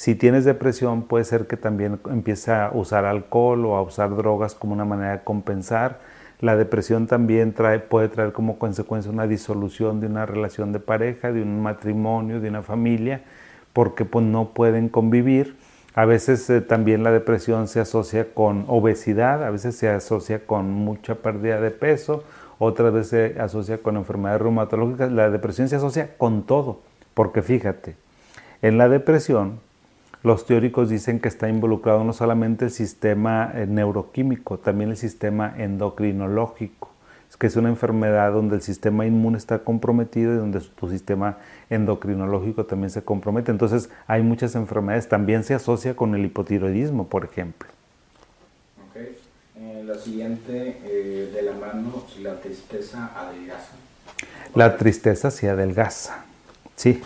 Si 0.00 0.14
tienes 0.14 0.46
depresión, 0.46 1.02
puede 1.02 1.24
ser 1.24 1.46
que 1.46 1.58
también 1.58 2.00
empieces 2.10 2.48
a 2.48 2.70
usar 2.72 3.04
alcohol 3.04 3.66
o 3.66 3.76
a 3.76 3.82
usar 3.82 4.16
drogas 4.16 4.54
como 4.54 4.72
una 4.72 4.86
manera 4.86 5.12
de 5.12 5.24
compensar. 5.24 5.98
La 6.40 6.56
depresión 6.56 7.06
también 7.06 7.54
puede 7.90 8.08
traer 8.08 8.32
como 8.32 8.58
consecuencia 8.58 9.12
una 9.12 9.26
disolución 9.26 10.00
de 10.00 10.06
una 10.06 10.24
relación 10.24 10.72
de 10.72 10.80
pareja, 10.80 11.32
de 11.32 11.42
un 11.42 11.62
matrimonio, 11.62 12.40
de 12.40 12.48
una 12.48 12.62
familia, 12.62 13.24
porque 13.74 14.06
pues, 14.06 14.24
no 14.24 14.54
pueden 14.54 14.88
convivir. 14.88 15.58
A 15.94 16.06
veces 16.06 16.48
eh, 16.48 16.62
también 16.62 17.02
la 17.02 17.12
depresión 17.12 17.68
se 17.68 17.80
asocia 17.80 18.32
con 18.32 18.64
obesidad, 18.68 19.44
a 19.44 19.50
veces 19.50 19.76
se 19.76 19.90
asocia 19.90 20.46
con 20.46 20.70
mucha 20.70 21.16
pérdida 21.16 21.60
de 21.60 21.72
peso, 21.72 22.24
otras 22.58 22.90
veces 22.90 23.34
se 23.34 23.38
asocia 23.38 23.82
con 23.82 23.98
enfermedades 23.98 24.40
reumatológicas. 24.40 25.12
La 25.12 25.28
depresión 25.28 25.68
se 25.68 25.76
asocia 25.76 26.16
con 26.16 26.44
todo, 26.44 26.80
porque 27.12 27.42
fíjate, 27.42 27.96
en 28.62 28.78
la 28.78 28.88
depresión 28.88 29.60
los 30.22 30.44
teóricos 30.44 30.90
dicen 30.90 31.18
que 31.18 31.28
está 31.28 31.48
involucrado 31.48 32.04
no 32.04 32.12
solamente 32.12 32.66
el 32.66 32.70
sistema 32.70 33.52
eh, 33.54 33.66
neuroquímico, 33.66 34.58
también 34.58 34.90
el 34.90 34.96
sistema 34.96 35.54
endocrinológico, 35.56 36.90
es 37.28 37.36
que 37.36 37.46
es 37.46 37.56
una 37.56 37.70
enfermedad 37.70 38.32
donde 38.32 38.56
el 38.56 38.62
sistema 38.62 39.06
inmune 39.06 39.38
está 39.38 39.60
comprometido 39.60 40.34
y 40.34 40.36
donde 40.36 40.60
tu 40.60 40.90
sistema 40.90 41.38
endocrinológico 41.70 42.66
también 42.66 42.90
se 42.90 43.02
compromete. 43.02 43.50
Entonces 43.50 43.88
hay 44.06 44.22
muchas 44.22 44.54
enfermedades, 44.56 45.08
también 45.08 45.44
se 45.44 45.54
asocia 45.54 45.96
con 45.96 46.14
el 46.14 46.24
hipotiroidismo, 46.26 47.06
por 47.06 47.24
ejemplo. 47.24 47.68
Okay. 48.90 49.16
Eh, 49.56 49.84
la 49.86 49.94
siguiente 49.94 50.80
eh, 50.84 51.30
de 51.32 51.42
la 51.42 51.52
mano, 51.52 52.04
la 52.20 52.40
tristeza 52.40 53.10
adelgaza. 53.16 53.72
La 54.54 54.76
tristeza 54.76 55.30
sí 55.30 55.46
adelgaza, 55.46 56.24
sí 56.74 57.00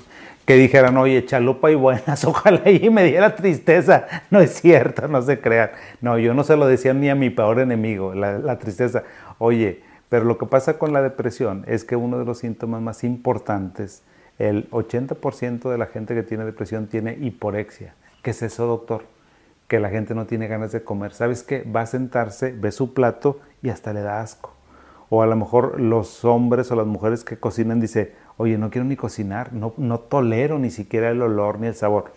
que 0.44 0.56
dijeran, 0.56 0.96
oye, 0.96 1.24
chalupa 1.24 1.70
y 1.70 1.74
buenas, 1.74 2.24
ojalá 2.26 2.68
y 2.70 2.90
me 2.90 3.04
diera 3.04 3.34
tristeza. 3.34 4.06
No 4.30 4.40
es 4.40 4.52
cierto, 4.52 5.08
no 5.08 5.22
se 5.22 5.40
crean. 5.40 5.70
No, 6.00 6.18
yo 6.18 6.34
no 6.34 6.44
se 6.44 6.56
lo 6.56 6.66
decía 6.66 6.92
ni 6.94 7.08
a 7.08 7.14
mi 7.14 7.30
peor 7.30 7.60
enemigo, 7.60 8.14
la, 8.14 8.58
tristeza. 8.58 9.04
Oye, 9.38 9.82
pero 10.08 10.24
lo 10.24 10.38
que 10.38 10.46
pasa 10.46 10.78
con 10.78 10.92
la 10.92 11.02
depresión 11.02 11.64
es 11.66 11.84
que 11.84 11.96
uno 11.96 12.18
de 12.18 12.24
los 12.24 12.38
síntomas 12.38 12.82
más 12.82 13.04
importantes, 13.04 14.02
el 14.38 14.70
80% 14.70 15.70
de 15.70 15.78
la 15.78 15.86
gente 15.86 16.14
que 16.14 16.22
tiene 16.22 16.44
depresión 16.44 16.88
tiene 16.88 17.16
hiporexia. 17.20 17.94
¿Qué 18.22 18.30
es 18.30 18.42
eso, 18.42 18.66
doctor? 18.66 19.04
Que 19.68 19.80
la 19.80 19.88
gente 19.88 20.14
no 20.14 20.26
tiene 20.26 20.46
ganas 20.46 20.72
de 20.72 20.82
comer. 20.82 21.12
¿Sabes 21.12 21.42
qué? 21.42 21.62
Va 21.62 21.82
a 21.82 21.86
sentarse, 21.86 22.52
ve 22.52 22.70
su 22.70 22.92
plato 22.92 23.40
y 23.62 23.70
hasta 23.70 23.92
le 23.92 24.02
da 24.02 24.20
asco. 24.20 24.54
O 25.08 25.22
a 25.22 25.26
lo 25.26 25.36
mejor 25.36 25.80
los 25.80 26.24
hombres 26.24 26.70
o 26.70 26.76
las 26.76 26.86
mujeres 26.86 27.24
que 27.24 27.38
cocinan 27.38 27.80
dice, 27.80 28.12
oye, 28.36 28.58
no 28.58 28.70
quiero 28.70 28.86
ni 28.86 28.96
cocinar, 28.96 29.52
no, 29.52 29.74
no 29.76 30.00
tolero 30.00 30.58
ni 30.58 30.70
siquiera 30.70 31.10
el 31.10 31.22
olor 31.22 31.60
ni 31.60 31.68
el 31.68 31.74
sabor. 31.74 32.12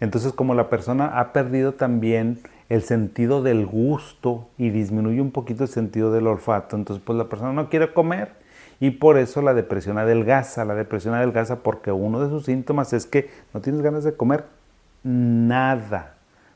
Entonces, 0.00 0.32
como 0.32 0.54
la 0.54 0.68
persona 0.70 1.18
ha 1.18 1.32
perdido 1.32 1.74
también 1.74 2.38
el 2.68 2.82
sentido 2.82 3.42
del 3.42 3.66
gusto 3.66 4.48
y 4.58 4.70
disminuye 4.70 5.20
un 5.20 5.30
poquito 5.30 5.64
el 5.64 5.70
sentido 5.70 6.12
del 6.12 6.26
olfato, 6.26 6.76
entonces 6.76 7.02
pues 7.04 7.16
la 7.16 7.28
persona 7.28 7.52
no 7.52 7.70
quiere 7.70 7.92
comer 7.92 8.32
y 8.80 8.90
por 8.90 9.18
eso 9.18 9.42
la 9.42 9.54
depresión 9.54 9.98
adelgaza, 9.98 10.64
la 10.64 10.74
depresión 10.74 11.14
adelgaza 11.14 11.60
porque 11.60 11.90
uno 11.90 12.20
de 12.20 12.28
sus 12.28 12.44
síntomas 12.44 12.92
es 12.92 13.06
que 13.06 13.30
no 13.54 13.60
tienes 13.60 13.82
ganas 13.82 14.04
de 14.04 14.14
comer 14.14 14.44
nada, 15.02 16.14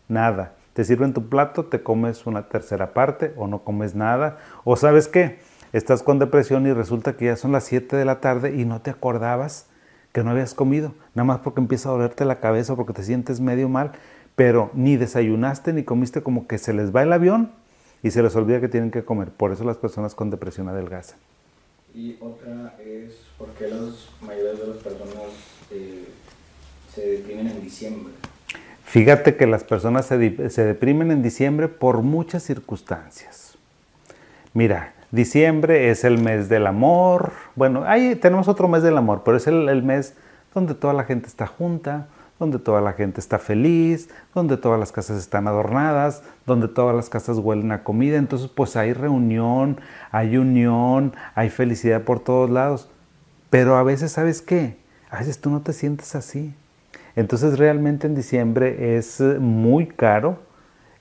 nada. 0.09 0.53
Te 0.75 0.85
sirven 0.85 1.13
tu 1.13 1.29
plato, 1.29 1.65
te 1.65 1.83
comes 1.83 2.27
una 2.27 2.49
tercera 2.49 2.95
parte 2.95 3.33
o 3.37 3.47
no 3.47 3.61
comes 3.61 3.95
nada, 3.95 4.39
o 4.65 4.77
sabes 4.77 5.09
qué, 5.09 5.39
estás 5.73 6.03
con 6.03 6.19
depresión 6.19 6.67
y 6.67 6.73
resulta 6.73 7.17
que 7.17 7.27
ya 7.27 7.37
son 7.37 7.53
las 7.53 7.65
7 7.65 7.97
de 7.97 8.05
la 8.05 8.21
tarde 8.21 8.55
y 8.55 8.65
no 8.65 8.81
te 8.81 8.91
acordabas 8.91 9.67
que 10.13 10.23
no 10.23 10.31
habías 10.31 10.55
comido, 10.55 10.93
nada 11.15 11.25
más 11.25 11.39
porque 11.41 11.61
empieza 11.61 11.89
a 11.89 11.93
dolerte 11.93 12.25
la 12.25 12.39
cabeza 12.41 12.77
porque 12.77 12.93
te 12.93 13.03
sientes 13.03 13.41
medio 13.41 13.69
mal, 13.69 13.93
pero 14.37 14.71
ni 14.75 14.97
desayunaste 14.97 15.73
ni 15.73 15.85
comiste 15.85 16.23
como 16.23 16.47
que 16.47 16.59
se 16.59 16.73
les 16.75 16.95
va 16.95 17.03
el 17.03 17.13
avión 17.13 17.51
y 18.03 18.11
se 18.11 18.23
les 18.23 18.37
olvida 18.37 18.61
que 18.61 18.69
tienen 18.69 18.91
que 18.91 19.05
comer. 19.05 19.31
Por 19.31 19.53
eso 19.53 19.65
las 19.65 19.79
personas 19.79 20.15
con 20.15 20.31
depresión 20.31 20.69
adelgazan. 20.69 21.19
Y 21.95 22.17
otra 22.21 22.75
es 22.81 23.15
por 23.39 23.49
qué 23.51 23.69
las 23.69 24.09
mayores 24.21 24.59
de 24.59 24.67
las 24.67 24.77
personas 24.79 25.29
eh, 25.71 26.09
se 26.95 27.07
deprimen 27.07 27.49
en 27.49 27.63
diciembre. 27.63 28.13
Fíjate 28.85 29.37
que 29.37 29.47
las 29.47 29.65
personas 29.65 30.07
se, 30.07 30.51
se 30.51 30.65
deprimen 30.65 31.11
en 31.11 31.23
diciembre 31.23 31.69
por 31.69 32.03
muchas 32.03 32.43
circunstancias. 32.43 33.57
Mira, 34.53 34.95
Diciembre 35.13 35.91
es 35.91 36.05
el 36.05 36.17
mes 36.17 36.49
del 36.49 36.67
amor. 36.67 37.33
Bueno, 37.55 37.85
ahí 37.85 38.17
tenemos 38.17 38.49
otro 38.49 38.67
mes 38.67 38.83
del 38.83 38.97
amor, 38.97 39.21
pero 39.23 39.37
es 39.37 39.47
el, 39.47 39.83
mes 39.83 40.15
donde 40.55 40.75
toda 40.75 40.95
la 40.95 41.05
gente 41.05 41.27
está 41.27 41.47
junta, 41.47 42.09
donde 42.39 42.59
toda 42.59 42.81
la 42.81 42.95
gente 42.95 43.21
está 43.21 43.39
feliz, 43.39 44.09
donde 44.35 44.57
todas 44.57 44.81
las 44.81 44.91
casas 44.91 45.19
están 45.19 45.47
adornadas, 45.49 46.23
donde 46.47 46.67
todas 46.67 46.97
las 46.97 47.11
casas 47.11 47.37
huelen 47.37 47.73
a 47.73 47.85
comida. 47.85 48.17
Entonces, 48.17 48.49
pues 48.49 48.75
hay 48.75 48.95
reunión, 48.95 49.83
hay 50.11 50.39
unión, 50.39 51.13
hay 51.35 51.51
felicidad 51.51 52.01
por 52.05 52.21
todos 52.21 52.49
lados. 52.49 52.89
Pero 53.51 53.77
a 53.77 53.83
veces, 53.83 54.13
¿sabes 54.13 54.41
qué? 54.41 54.79
A 55.11 55.19
veces 55.19 55.43
tú 55.43 55.51
no 55.51 55.61
te 55.61 55.75
sientes 55.75 56.15
así. 56.15 56.55
Entonces, 57.17 57.59
realmente 57.59 58.07
en 58.07 58.15
diciembre 58.15 58.97
es 58.97 59.21
muy 59.21 59.89
caro 59.89 60.39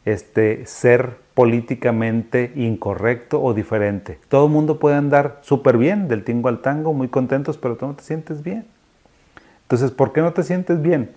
este, 0.03 0.65
ser 0.65 1.15
políticamente 1.41 2.51
incorrecto 2.55 3.41
o 3.41 3.55
diferente. 3.55 4.19
Todo 4.29 4.45
el 4.45 4.51
mundo 4.51 4.77
puede 4.77 4.97
andar 4.97 5.39
súper 5.41 5.79
bien, 5.79 6.07
del 6.07 6.23
tingo 6.23 6.49
al 6.49 6.61
tango, 6.61 6.93
muy 6.93 7.07
contentos, 7.07 7.57
pero 7.57 7.77
tú 7.77 7.87
no 7.87 7.95
te 7.95 8.03
sientes 8.03 8.43
bien. 8.43 8.67
Entonces, 9.63 9.89
¿por 9.89 10.13
qué 10.13 10.21
no 10.21 10.33
te 10.33 10.43
sientes 10.43 10.83
bien? 10.83 11.09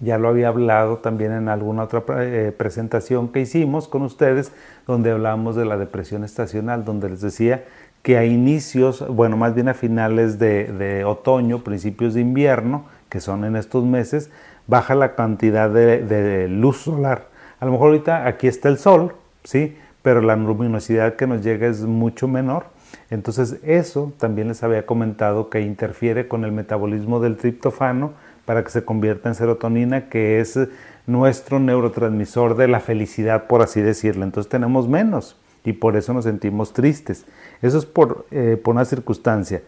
Ya 0.00 0.16
lo 0.16 0.28
había 0.28 0.48
hablado 0.48 1.00
también 1.00 1.32
en 1.32 1.50
alguna 1.50 1.82
otra 1.82 2.02
eh, 2.20 2.50
presentación 2.56 3.28
que 3.28 3.40
hicimos 3.40 3.88
con 3.88 4.00
ustedes, 4.00 4.52
donde 4.86 5.10
hablamos 5.10 5.54
de 5.54 5.66
la 5.66 5.76
depresión 5.76 6.24
estacional, 6.24 6.86
donde 6.86 7.10
les 7.10 7.20
decía 7.20 7.62
que 8.00 8.16
a 8.16 8.24
inicios, 8.24 9.06
bueno, 9.06 9.36
más 9.36 9.54
bien 9.54 9.68
a 9.68 9.74
finales 9.74 10.38
de, 10.38 11.04
otoño, 11.04 11.62
principios 11.62 12.14
de 12.14 12.22
invierno, 12.22 12.86
que 13.10 13.20
son 13.20 13.44
en 13.44 13.56
estos 13.56 13.84
meses, 13.84 14.30
baja 14.66 14.94
la 14.94 15.14
cantidad 15.14 15.68
de 15.68 16.48
luz 16.48 16.78
solar 16.78 17.36
a 17.58 17.64
lo 17.64 17.72
mejor 17.72 17.88
ahorita 17.88 18.26
aquí 18.26 18.48
está 18.48 18.68
el 18.68 18.78
sol, 18.78 19.14
¿sí? 19.46 19.76
Pero 20.02 20.20
la 20.20 20.36
luminosidad 20.36 21.16
que 21.16 21.26
nos 21.26 21.42
llega 21.42 21.66
es 21.66 21.82
mucho 21.82 22.28
menor. 22.28 22.66
Entonces 23.10 23.58
eso 23.62 24.12
también 24.18 24.48
les 24.48 24.62
había 24.62 24.84
comentado 24.84 25.48
que 25.48 25.60
interfiere 25.60 26.28
con 26.28 26.44
el 26.44 26.52
metabolismo 26.52 27.20
del 27.20 27.36
triptofano 27.36 28.12
para 28.44 28.62
que 28.62 28.70
se 28.70 28.84
convierta 28.84 29.28
en 29.28 29.34
serotonina, 29.34 30.08
que 30.08 30.40
es 30.40 30.58
nuestro 31.06 31.60
neurotransmisor 31.60 32.56
de 32.56 32.68
la 32.68 32.80
felicidad, 32.80 33.46
por 33.46 33.62
así 33.62 33.80
decirlo. 33.80 34.24
Entonces 34.24 34.50
tenemos 34.50 34.88
menos 34.88 35.36
y 35.64 35.72
por 35.72 35.96
eso 35.96 36.12
nos 36.12 36.24
sentimos 36.24 36.72
tristes. 36.72 37.24
Eso 37.62 37.78
es 37.78 37.86
por, 37.86 38.26
eh, 38.30 38.60
una 38.64 38.84
circunstancia. 38.84 39.62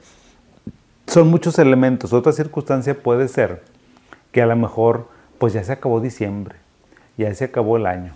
Son 1.07 1.29
muchos 1.29 1.59
elementos. 1.59 2.13
Otra 2.13 2.33
circunstancia 2.33 2.95
puede 2.95 3.29
ser 3.29 3.63
que 4.33 4.43
a 4.43 4.47
lo 4.47 4.57
mejor 4.57 5.09
pues 5.39 5.53
ya 5.53 5.63
se 5.65 5.73
acabó 5.73 6.01
diciembre 6.01 6.57
y 7.17 7.25
ahí 7.25 7.35
se 7.35 7.45
acabó 7.45 7.77
el 7.77 7.87
año. 7.87 8.15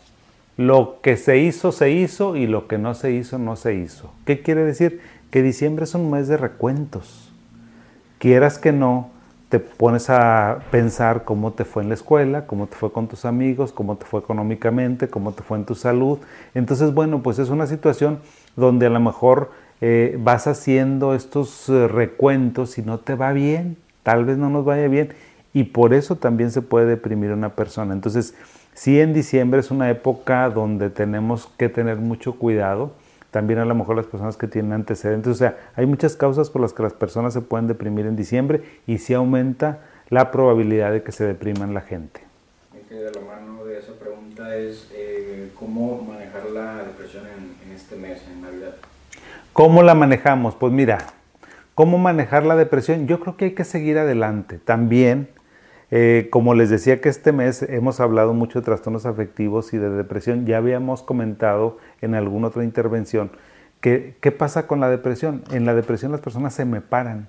Lo 0.56 0.98
que 1.02 1.16
se 1.16 1.38
hizo, 1.38 1.72
se 1.72 1.90
hizo 1.90 2.36
y 2.36 2.46
lo 2.46 2.68
que 2.68 2.78
no 2.78 2.94
se 2.94 3.12
hizo, 3.12 3.38
no 3.38 3.56
se 3.56 3.74
hizo. 3.74 4.12
¿Qué 4.26 4.42
quiere 4.42 4.64
decir? 4.64 5.00
Que 5.30 5.42
diciembre 5.42 5.84
es 5.84 5.94
un 5.94 6.10
mes 6.10 6.28
de 6.28 6.36
recuentos. 6.36 7.32
Quieras 8.18 8.58
que 8.58 8.72
no, 8.72 9.10
te 9.52 9.58
pones 9.58 10.08
a 10.08 10.60
pensar 10.70 11.24
cómo 11.24 11.52
te 11.52 11.66
fue 11.66 11.82
en 11.82 11.90
la 11.90 11.94
escuela, 11.94 12.46
cómo 12.46 12.68
te 12.68 12.76
fue 12.76 12.90
con 12.90 13.06
tus 13.06 13.26
amigos, 13.26 13.70
cómo 13.70 13.96
te 13.96 14.06
fue 14.06 14.20
económicamente, 14.20 15.08
cómo 15.08 15.32
te 15.32 15.42
fue 15.42 15.58
en 15.58 15.66
tu 15.66 15.74
salud. 15.74 16.18
Entonces, 16.54 16.94
bueno, 16.94 17.22
pues 17.22 17.38
es 17.38 17.50
una 17.50 17.66
situación 17.66 18.20
donde 18.56 18.86
a 18.86 18.88
lo 18.88 18.98
mejor 18.98 19.50
eh, 19.82 20.16
vas 20.18 20.46
haciendo 20.46 21.14
estos 21.14 21.68
eh, 21.68 21.86
recuentos 21.86 22.78
y 22.78 22.82
no 22.82 22.98
te 23.00 23.14
va 23.14 23.34
bien, 23.34 23.76
tal 24.02 24.24
vez 24.24 24.38
no 24.38 24.48
nos 24.48 24.64
vaya 24.64 24.88
bien, 24.88 25.12
y 25.52 25.64
por 25.64 25.92
eso 25.92 26.16
también 26.16 26.50
se 26.50 26.62
puede 26.62 26.86
deprimir 26.86 27.30
una 27.32 27.50
persona. 27.50 27.92
Entonces, 27.92 28.34
Sí, 28.74 29.00
en 29.00 29.12
diciembre 29.12 29.60
es 29.60 29.70
una 29.70 29.90
época 29.90 30.48
donde 30.48 30.90
tenemos 30.90 31.46
que 31.58 31.68
tener 31.68 31.96
mucho 31.96 32.38
cuidado. 32.38 32.92
También 33.30 33.58
a 33.58 33.64
lo 33.64 33.74
mejor 33.74 33.96
las 33.96 34.06
personas 34.06 34.36
que 34.36 34.46
tienen 34.46 34.72
antecedentes. 34.72 35.30
O 35.30 35.34
sea, 35.34 35.56
hay 35.76 35.86
muchas 35.86 36.16
causas 36.16 36.50
por 36.50 36.62
las 36.62 36.72
que 36.72 36.82
las 36.82 36.92
personas 36.92 37.32
se 37.32 37.40
pueden 37.40 37.66
deprimir 37.66 38.06
en 38.06 38.16
diciembre 38.16 38.62
y 38.86 38.98
sí 38.98 39.14
aumenta 39.14 39.80
la 40.08 40.30
probabilidad 40.30 40.92
de 40.92 41.02
que 41.02 41.12
se 41.12 41.24
depriman 41.24 41.74
la 41.74 41.82
gente. 41.82 42.20
de 42.90 43.10
la 43.10 43.20
mano 43.20 43.64
de 43.64 43.78
esa 43.78 43.92
pregunta 43.94 44.54
es 44.56 44.90
eh, 44.94 45.50
cómo 45.58 46.02
manejar 46.02 46.50
la 46.50 46.84
depresión 46.84 47.24
en, 47.26 47.68
en 47.68 47.74
este 47.74 47.96
mes, 47.96 48.22
en 48.30 48.42
Navidad. 48.42 48.74
¿Cómo 49.52 49.82
la 49.82 49.94
manejamos? 49.94 50.54
Pues 50.54 50.72
mira, 50.72 50.98
¿cómo 51.74 51.98
manejar 51.98 52.44
la 52.44 52.56
depresión? 52.56 53.06
Yo 53.06 53.20
creo 53.20 53.36
que 53.36 53.46
hay 53.46 53.52
que 53.52 53.64
seguir 53.64 53.98
adelante. 53.98 54.58
También 54.58 55.28
eh, 55.92 56.26
como 56.30 56.54
les 56.54 56.70
decía 56.70 57.00
que 57.00 57.08
este 57.08 57.30
mes 57.30 57.62
hemos 57.62 58.00
hablado 58.00 58.34
mucho 58.34 58.58
de 58.58 58.64
trastornos 58.64 59.06
afectivos 59.06 59.72
y 59.72 59.78
de 59.78 59.90
depresión, 59.90 60.46
ya 60.46 60.56
habíamos 60.56 61.02
comentado 61.02 61.78
en 62.00 62.16
alguna 62.16 62.48
otra 62.48 62.64
intervención 62.64 63.30
¿Qué, 63.82 64.14
¿Qué 64.20 64.30
pasa 64.30 64.68
con 64.68 64.78
la 64.78 64.88
depresión? 64.88 65.42
En 65.50 65.66
la 65.66 65.74
depresión 65.74 66.12
las 66.12 66.20
personas 66.20 66.54
se 66.54 66.64
me 66.64 66.80
paran, 66.80 67.26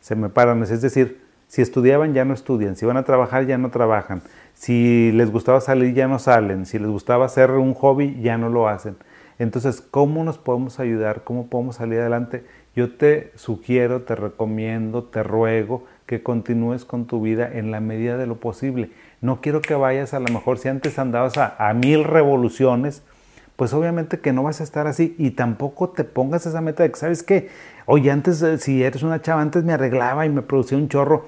se 0.00 0.14
me 0.14 0.28
paran, 0.28 0.62
es 0.62 0.82
decir, 0.82 1.22
si 1.48 1.62
estudiaban 1.62 2.12
ya 2.12 2.26
no 2.26 2.34
estudian, 2.34 2.76
si 2.76 2.84
van 2.84 2.98
a 2.98 3.04
trabajar 3.04 3.46
ya 3.46 3.56
no 3.56 3.70
trabajan, 3.70 4.20
si 4.52 5.10
les 5.12 5.32
gustaba 5.32 5.62
salir 5.62 5.94
ya 5.94 6.06
no 6.06 6.18
salen, 6.18 6.66
si 6.66 6.78
les 6.78 6.88
gustaba 6.88 7.24
hacer 7.24 7.50
un 7.52 7.72
hobby 7.72 8.20
ya 8.20 8.36
no 8.36 8.50
lo 8.50 8.68
hacen. 8.68 8.96
Entonces, 9.38 9.80
¿cómo 9.80 10.22
nos 10.22 10.36
podemos 10.36 10.80
ayudar? 10.80 11.24
¿Cómo 11.24 11.46
podemos 11.46 11.76
salir 11.76 12.00
adelante? 12.00 12.44
Yo 12.74 12.94
te 12.94 13.32
sugiero, 13.34 14.02
te 14.02 14.14
recomiendo, 14.16 15.04
te 15.04 15.22
ruego 15.22 15.84
que 16.06 16.22
continúes 16.22 16.84
con 16.84 17.06
tu 17.06 17.20
vida 17.20 17.50
en 17.52 17.70
la 17.70 17.80
medida 17.80 18.16
de 18.16 18.26
lo 18.26 18.36
posible. 18.36 18.90
No 19.20 19.40
quiero 19.40 19.60
que 19.60 19.74
vayas 19.74 20.14
a 20.14 20.20
lo 20.20 20.32
mejor 20.32 20.58
si 20.58 20.68
antes 20.68 20.98
andabas 20.98 21.36
a, 21.36 21.72
mil 21.74 22.04
revoluciones, 22.04 23.02
pues 23.56 23.72
obviamente 23.72 24.20
que 24.20 24.32
no 24.32 24.42
vas 24.42 24.60
a 24.60 24.64
estar 24.64 24.86
así 24.86 25.14
y 25.18 25.32
tampoco 25.32 25.88
te 25.90 26.04
pongas 26.04 26.46
esa 26.46 26.60
meta 26.60 26.82
de 26.82 26.90
que, 26.90 26.96
¿sabes 26.96 27.22
qué? 27.22 27.48
Oye, 27.86 28.10
antes, 28.10 28.40
eh, 28.42 28.58
si 28.58 28.82
eres 28.82 29.02
una 29.02 29.20
chava, 29.20 29.40
antes 29.40 29.64
me 29.64 29.72
arreglaba 29.72 30.26
y 30.26 30.28
me 30.28 30.42
producía 30.42 30.78
un 30.78 30.88
chorro. 30.88 31.26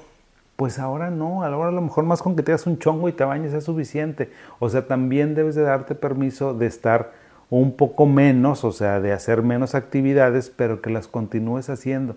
Pues 0.56 0.78
ahora 0.78 1.10
no, 1.10 1.44
ahora 1.44 1.68
a 1.68 1.72
lo 1.72 1.80
mejor 1.80 2.04
más 2.04 2.20
con 2.20 2.34
que 2.34 2.42
te 2.42 2.52
hagas 2.52 2.66
un 2.66 2.78
chongo 2.78 3.08
y 3.08 3.12
te 3.12 3.24
bañes 3.24 3.54
es 3.54 3.64
suficiente. 3.64 4.30
O 4.58 4.68
sea, 4.68 4.86
también 4.86 5.34
debes 5.34 5.54
de 5.54 5.62
darte 5.62 5.94
permiso 5.94 6.52
de 6.52 6.66
estar 6.66 7.12
un 7.50 7.76
poco 7.76 8.06
menos, 8.06 8.64
o 8.64 8.72
sea, 8.72 9.00
de 9.00 9.12
hacer 9.12 9.42
menos 9.42 9.74
actividades, 9.74 10.50
pero 10.50 10.82
que 10.82 10.90
las 10.90 11.08
continúes 11.08 11.70
haciendo. 11.70 12.16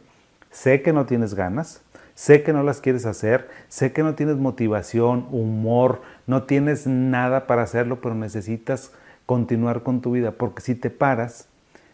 Sé 0.49 0.81
que 0.81 0.91
no 0.91 1.05
tienes 1.05 1.33
ganas, 1.33 1.81
sé 2.21 2.43
que 2.43 2.53
no 2.53 2.61
las 2.61 2.81
quieres 2.81 3.07
hacer, 3.07 3.49
sé 3.67 3.93
que 3.93 4.03
no 4.03 4.13
tienes 4.13 4.35
motivación, 4.35 5.25
humor, 5.31 6.03
no 6.27 6.43
tienes 6.43 6.85
nada 6.85 7.47
para 7.47 7.63
hacerlo, 7.63 7.99
pero 7.99 8.13
necesitas 8.13 8.91
continuar 9.25 9.81
con 9.81 10.01
tu 10.01 10.11
vida, 10.11 10.33
porque 10.33 10.61
si 10.61 10.75
te 10.75 10.91
paras, 10.91 11.47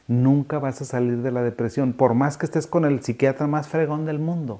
nunca 0.05 0.59
vas 0.59 0.81
a 0.81 0.85
salir 0.85 1.19
de 1.19 1.31
la 1.31 1.43
depresión, 1.43 1.93
por 1.93 2.13
más 2.13 2.35
que 2.35 2.45
estés 2.45 2.67
con 2.67 2.83
el 2.83 3.01
psiquiatra 3.01 3.47
más 3.47 3.69
fregón 3.69 4.05
del 4.05 4.19
mundo 4.19 4.59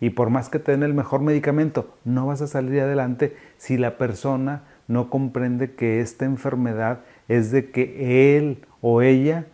y 0.00 0.10
por 0.10 0.28
más 0.28 0.48
que 0.48 0.58
te 0.58 0.72
den 0.72 0.82
el 0.82 0.92
mejor 0.92 1.20
medicamento, 1.20 1.88
no 2.04 2.26
vas 2.26 2.42
a 2.42 2.48
salir 2.48 2.80
adelante 2.80 3.36
si 3.58 3.76
la 3.76 3.98
persona 3.98 4.62
no 4.88 5.08
comprende 5.08 5.70
que 5.76 6.00
esta 6.00 6.24
enfermedad 6.24 6.98
es 7.28 7.52
de 7.52 7.70
que 7.70 8.36
él 8.36 8.64
o 8.80 9.02
ella 9.02 9.46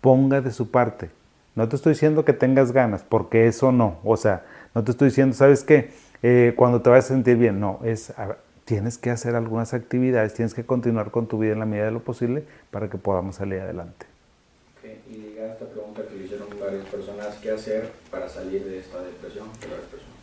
ponga 0.00 0.40
de 0.40 0.52
su 0.52 0.70
parte. 0.70 1.10
No 1.54 1.68
te 1.68 1.76
estoy 1.76 1.92
diciendo 1.92 2.24
que 2.24 2.32
tengas 2.32 2.72
ganas, 2.72 3.02
porque 3.02 3.46
eso 3.46 3.72
no. 3.72 3.98
O 4.04 4.16
sea, 4.16 4.44
no 4.74 4.84
te 4.84 4.90
estoy 4.90 5.08
diciendo, 5.08 5.34
¿sabes 5.34 5.64
qué? 5.64 5.90
Eh, 6.22 6.54
cuando 6.56 6.80
te 6.80 6.90
vas 6.90 7.04
a 7.06 7.08
sentir 7.08 7.36
bien. 7.36 7.60
No, 7.60 7.80
es 7.84 8.12
tienes 8.64 8.96
que 8.98 9.10
hacer 9.10 9.34
algunas 9.34 9.74
actividades, 9.74 10.34
tienes 10.34 10.54
que 10.54 10.64
continuar 10.64 11.10
con 11.10 11.26
tu 11.26 11.38
vida 11.38 11.52
en 11.52 11.58
la 11.58 11.66
medida 11.66 11.86
de 11.86 11.90
lo 11.90 12.00
posible 12.00 12.44
para 12.70 12.88
que 12.88 12.98
podamos 12.98 13.36
salir 13.36 13.60
adelante. 13.60 14.06
Y 15.10 15.14
diga 15.14 15.46
esta 15.46 15.66
pregunta 15.66 16.02
que 16.08 16.16
le 16.16 16.24
hicieron 16.24 16.48
varias 16.60 16.86
personas, 16.86 17.36
¿qué 17.42 17.50
hacer 17.50 17.90
para 18.10 18.28
salir 18.28 18.64
de 18.64 18.78
esta 18.78 19.02
depresión? 19.02 19.48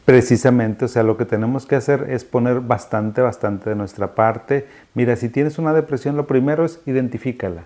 Precisamente, 0.05 0.85
o 0.85 0.87
sea, 0.87 1.03
lo 1.03 1.17
que 1.17 1.25
tenemos 1.25 1.65
que 1.65 1.75
hacer 1.75 2.07
es 2.09 2.23
poner 2.23 2.61
bastante, 2.61 3.21
bastante 3.21 3.69
de 3.69 3.75
nuestra 3.75 4.15
parte. 4.15 4.65
Mira, 4.95 5.15
si 5.15 5.29
tienes 5.29 5.59
una 5.59 5.73
depresión, 5.73 6.17
lo 6.17 6.25
primero 6.25 6.65
es 6.65 6.79
identifícala. 6.87 7.65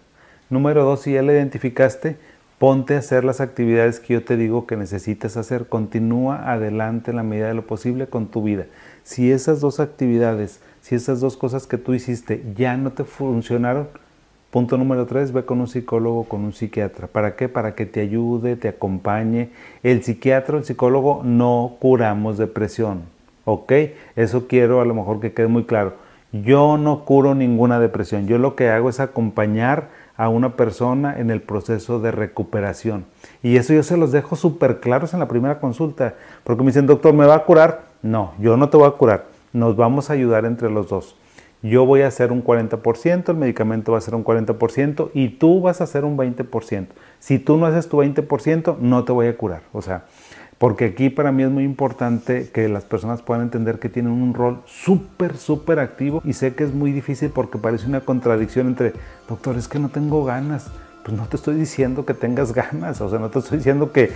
Número 0.49 0.83
dos, 0.83 1.03
si 1.03 1.13
ya 1.13 1.21
la 1.21 1.31
identificaste, 1.31 2.17
ponte 2.59 2.95
a 2.95 2.99
hacer 2.99 3.23
las 3.23 3.41
actividades 3.41 3.99
que 3.99 4.13
yo 4.13 4.23
te 4.23 4.37
digo 4.37 4.65
que 4.67 4.77
necesitas 4.77 5.37
hacer. 5.37 5.67
Continúa 5.67 6.51
adelante 6.51 7.11
en 7.11 7.17
la 7.17 7.23
medida 7.23 7.47
de 7.47 7.53
lo 7.53 7.67
posible 7.67 8.07
con 8.07 8.27
tu 8.27 8.43
vida. 8.43 8.65
Si 9.03 9.31
esas 9.31 9.59
dos 9.59 9.79
actividades, 9.79 10.61
si 10.81 10.95
esas 10.95 11.19
dos 11.19 11.37
cosas 11.37 11.67
que 11.67 11.77
tú 11.77 11.93
hiciste 11.93 12.43
ya 12.55 12.77
no 12.77 12.91
te 12.91 13.03
funcionaron, 13.03 13.87
punto 14.51 14.77
número 14.77 15.05
tres, 15.05 15.31
ve 15.31 15.45
con 15.45 15.59
un 15.59 15.67
psicólogo, 15.67 16.25
con 16.25 16.43
un 16.43 16.53
psiquiatra. 16.53 17.07
¿Para 17.07 17.35
qué? 17.35 17.49
Para 17.49 17.75
que 17.75 17.85
te 17.85 18.01
ayude, 18.01 18.55
te 18.55 18.67
acompañe. 18.67 19.49
El 19.81 20.03
psiquiatra, 20.03 20.57
el 20.57 20.63
psicólogo, 20.63 21.21
no 21.23 21.75
curamos 21.79 22.37
depresión. 22.37 23.01
¿Ok? 23.45 23.73
Eso 24.15 24.47
quiero 24.47 24.79
a 24.79 24.85
lo 24.85 24.93
mejor 24.93 25.19
que 25.19 25.33
quede 25.33 25.47
muy 25.47 25.65
claro. 25.65 25.95
Yo 26.31 26.77
no 26.77 27.05
curo 27.05 27.35
ninguna 27.35 27.79
depresión. 27.79 28.27
Yo 28.27 28.37
lo 28.37 28.55
que 28.55 28.69
hago 28.69 28.89
es 28.89 28.99
acompañar 28.99 29.89
a 30.15 30.29
una 30.29 30.55
persona 30.55 31.19
en 31.19 31.31
el 31.31 31.41
proceso 31.41 31.99
de 31.99 32.11
recuperación. 32.11 33.05
Y 33.41 33.57
eso 33.57 33.73
yo 33.73 33.83
se 33.83 33.97
los 33.97 34.11
dejo 34.11 34.35
súper 34.35 34.79
claros 34.79 35.13
en 35.13 35.19
la 35.19 35.27
primera 35.27 35.59
consulta, 35.59 36.15
porque 36.43 36.63
me 36.63 36.67
dicen, 36.67 36.85
doctor, 36.85 37.13
¿me 37.13 37.25
va 37.25 37.35
a 37.35 37.43
curar? 37.45 37.85
No, 38.01 38.33
yo 38.39 38.57
no 38.57 38.69
te 38.69 38.77
voy 38.77 38.87
a 38.87 38.91
curar, 38.91 39.25
nos 39.53 39.75
vamos 39.75 40.09
a 40.09 40.13
ayudar 40.13 40.45
entre 40.45 40.69
los 40.69 40.89
dos. 40.89 41.15
Yo 41.63 41.85
voy 41.85 42.01
a 42.01 42.07
hacer 42.07 42.33
un 42.33 42.43
40%, 42.43 43.29
el 43.29 43.37
medicamento 43.37 43.93
va 43.93 43.97
a 43.97 44.01
ser 44.01 44.15
un 44.15 44.25
40% 44.25 45.11
y 45.13 45.29
tú 45.29 45.61
vas 45.61 45.79
a 45.79 45.85
hacer 45.85 46.03
un 46.03 46.17
20%. 46.17 46.87
Si 47.19 47.39
tú 47.39 47.55
no 47.55 47.65
haces 47.65 47.87
tu 47.87 47.99
20%, 47.99 48.77
no 48.79 49.05
te 49.05 49.13
voy 49.13 49.27
a 49.27 49.37
curar. 49.37 49.61
O 49.71 49.81
sea, 49.81 50.03
porque 50.63 50.85
aquí 50.85 51.09
para 51.09 51.33
mí 51.33 51.43
es 51.43 51.49
muy 51.49 51.65
importante 51.65 52.49
que 52.49 52.69
las 52.69 52.85
personas 52.85 53.21
puedan 53.21 53.43
entender 53.43 53.79
que 53.79 53.89
tienen 53.89 54.13
un 54.13 54.33
rol 54.33 54.61
súper, 54.65 55.35
súper 55.35 55.77
activo 55.77 56.21
y 56.23 56.31
sé 56.31 56.55
que 56.55 56.63
es 56.63 56.73
muy 56.73 56.93
difícil 56.93 57.31
porque 57.31 57.57
parece 57.57 57.85
una 57.85 57.99
contradicción 57.99 58.67
entre, 58.67 58.93
doctor, 59.27 59.57
es 59.57 59.67
que 59.67 59.77
no 59.77 59.89
tengo 59.89 60.23
ganas. 60.23 60.67
Pues 61.03 61.17
no 61.17 61.25
te 61.25 61.35
estoy 61.35 61.55
diciendo 61.55 62.05
que 62.05 62.13
tengas 62.13 62.53
ganas, 62.55 63.01
o 63.01 63.09
sea, 63.09 63.19
no 63.19 63.29
te 63.29 63.39
estoy 63.39 63.57
diciendo 63.57 63.91
que, 63.91 64.13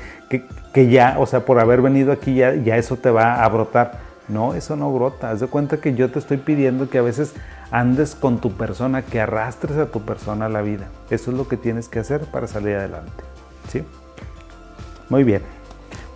que, 0.74 0.90
ya, 0.90 1.18
o 1.20 1.26
sea, 1.26 1.42
por 1.42 1.60
haber 1.60 1.82
venido 1.82 2.14
aquí 2.14 2.36
ya, 2.36 2.56
ya 2.56 2.78
eso 2.78 2.96
te 2.96 3.12
va 3.12 3.44
a 3.44 3.50
brotar. 3.50 4.00
No, 4.30 4.54
eso 4.54 4.78
no 4.78 4.90
brota. 4.94 5.32
Haz 5.32 5.42
de 5.42 5.48
cuenta 5.48 5.82
que 5.82 5.96
yo 5.96 6.10
te 6.12 6.20
estoy 6.20 6.38
pidiendo 6.38 6.90
que 6.90 6.98
a 6.98 7.02
veces 7.02 7.34
andes 7.72 8.16
con 8.16 8.40
tu 8.40 8.54
persona, 8.54 9.02
que 9.02 9.20
arrastres 9.20 9.78
a 9.78 9.88
tu 9.88 10.00
persona 10.04 10.46
a 10.46 10.50
la 10.50 10.62
vida. 10.62 10.88
Eso 11.10 11.32
es 11.32 11.36
lo 11.36 11.50
que 11.50 11.58
tienes 11.58 11.90
que 11.90 12.00
hacer 12.00 12.22
para 12.32 12.48
salir 12.48 12.78
adelante. 12.78 13.26
¿Sí? 13.68 13.84
Muy 15.10 15.26
bien. 15.26 15.57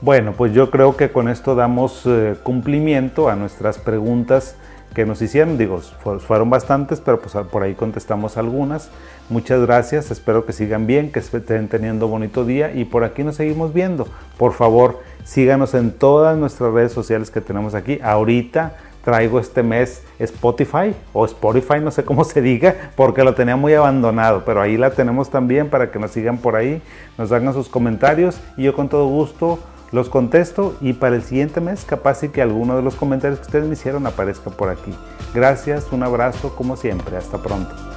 Bueno, 0.02 0.34
pues 0.36 0.52
yo 0.52 0.72
creo 0.72 0.98
que 0.98 1.12
con 1.12 1.30
esto 1.30 1.54
damos 1.54 2.08
eh, 2.08 2.36
cumplimiento 2.42 3.30
a 3.30 3.36
nuestras 3.36 3.78
preguntas 3.78 4.56
que 4.96 5.06
nos 5.06 5.22
hicieron. 5.22 5.60
Digo, 5.60 5.80
fueron 6.20 6.50
bastantes, 6.50 7.00
pero 7.00 7.22
pues 7.22 7.36
por 7.52 7.62
ahí 7.62 7.76
contestamos 7.76 8.36
algunas. 8.36 8.90
Muchas 9.30 9.62
gracias, 9.62 10.10
espero 10.10 10.44
que 10.44 10.54
sigan 10.54 10.88
bien, 10.88 11.12
que 11.12 11.20
estén 11.20 11.68
teniendo 11.68 12.08
bonito 12.08 12.46
día 12.46 12.74
y 12.74 12.86
por 12.86 13.04
aquí 13.04 13.24
nos 13.24 13.36
seguimos 13.36 13.76
viendo. 13.76 14.08
Por 14.40 14.54
favor, 14.54 15.02
síganos 15.24 15.76
en 15.76 15.92
todas 15.92 16.36
nuestras 16.36 16.74
redes 16.74 16.92
sociales 16.92 17.30
que 17.30 17.40
tenemos 17.40 17.76
aquí. 17.76 18.00
Ahorita 18.02 18.78
traigo 19.04 19.40
este 19.40 19.62
mes 19.62 20.04
Spotify 20.18 20.96
o 21.14 21.26
Spotify, 21.26 21.80
no 21.80 21.92
sé 21.92 22.04
cómo 22.04 22.24
se 22.24 22.42
diga, 22.42 22.76
porque 22.96 23.24
lo 23.24 23.36
tenía 23.36 23.56
muy 23.56 23.76
abandonado, 23.76 24.46
pero 24.46 24.62
ahí 24.62 24.78
la 24.78 24.90
tenemos 24.90 25.30
también 25.30 25.70
para 25.70 25.92
que 25.92 26.00
nos 26.00 26.10
sigan 26.10 26.40
por 26.40 26.56
ahí, 26.56 26.82
nos 27.20 27.32
hagan 27.32 27.54
sus 27.54 27.70
comentarios 27.70 28.42
y 28.58 28.64
yo 28.64 28.74
con 28.74 28.90
todo 28.90 29.08
gusto 29.08 29.60
los 29.92 30.10
contesto 30.10 30.76
y 30.82 30.94
para 30.94 31.16
el 31.16 31.24
siguiente 31.24 31.62
mes 31.62 31.84
capaz 31.86 32.24
y 32.24 32.30
que 32.30 32.42
alguno 32.42 32.76
de 32.76 32.82
los 32.82 32.96
comentarios 32.96 33.40
que 33.40 33.46
ustedes 33.46 33.68
me 33.68 33.74
hicieron 33.74 34.08
aparezca 34.08 34.50
por 34.50 34.70
aquí. 34.70 34.94
Gracias, 35.34 35.92
un 35.92 36.04
abrazo 36.04 36.56
como 36.56 36.76
siempre, 36.78 37.18
hasta 37.18 37.38
pronto. 37.38 37.91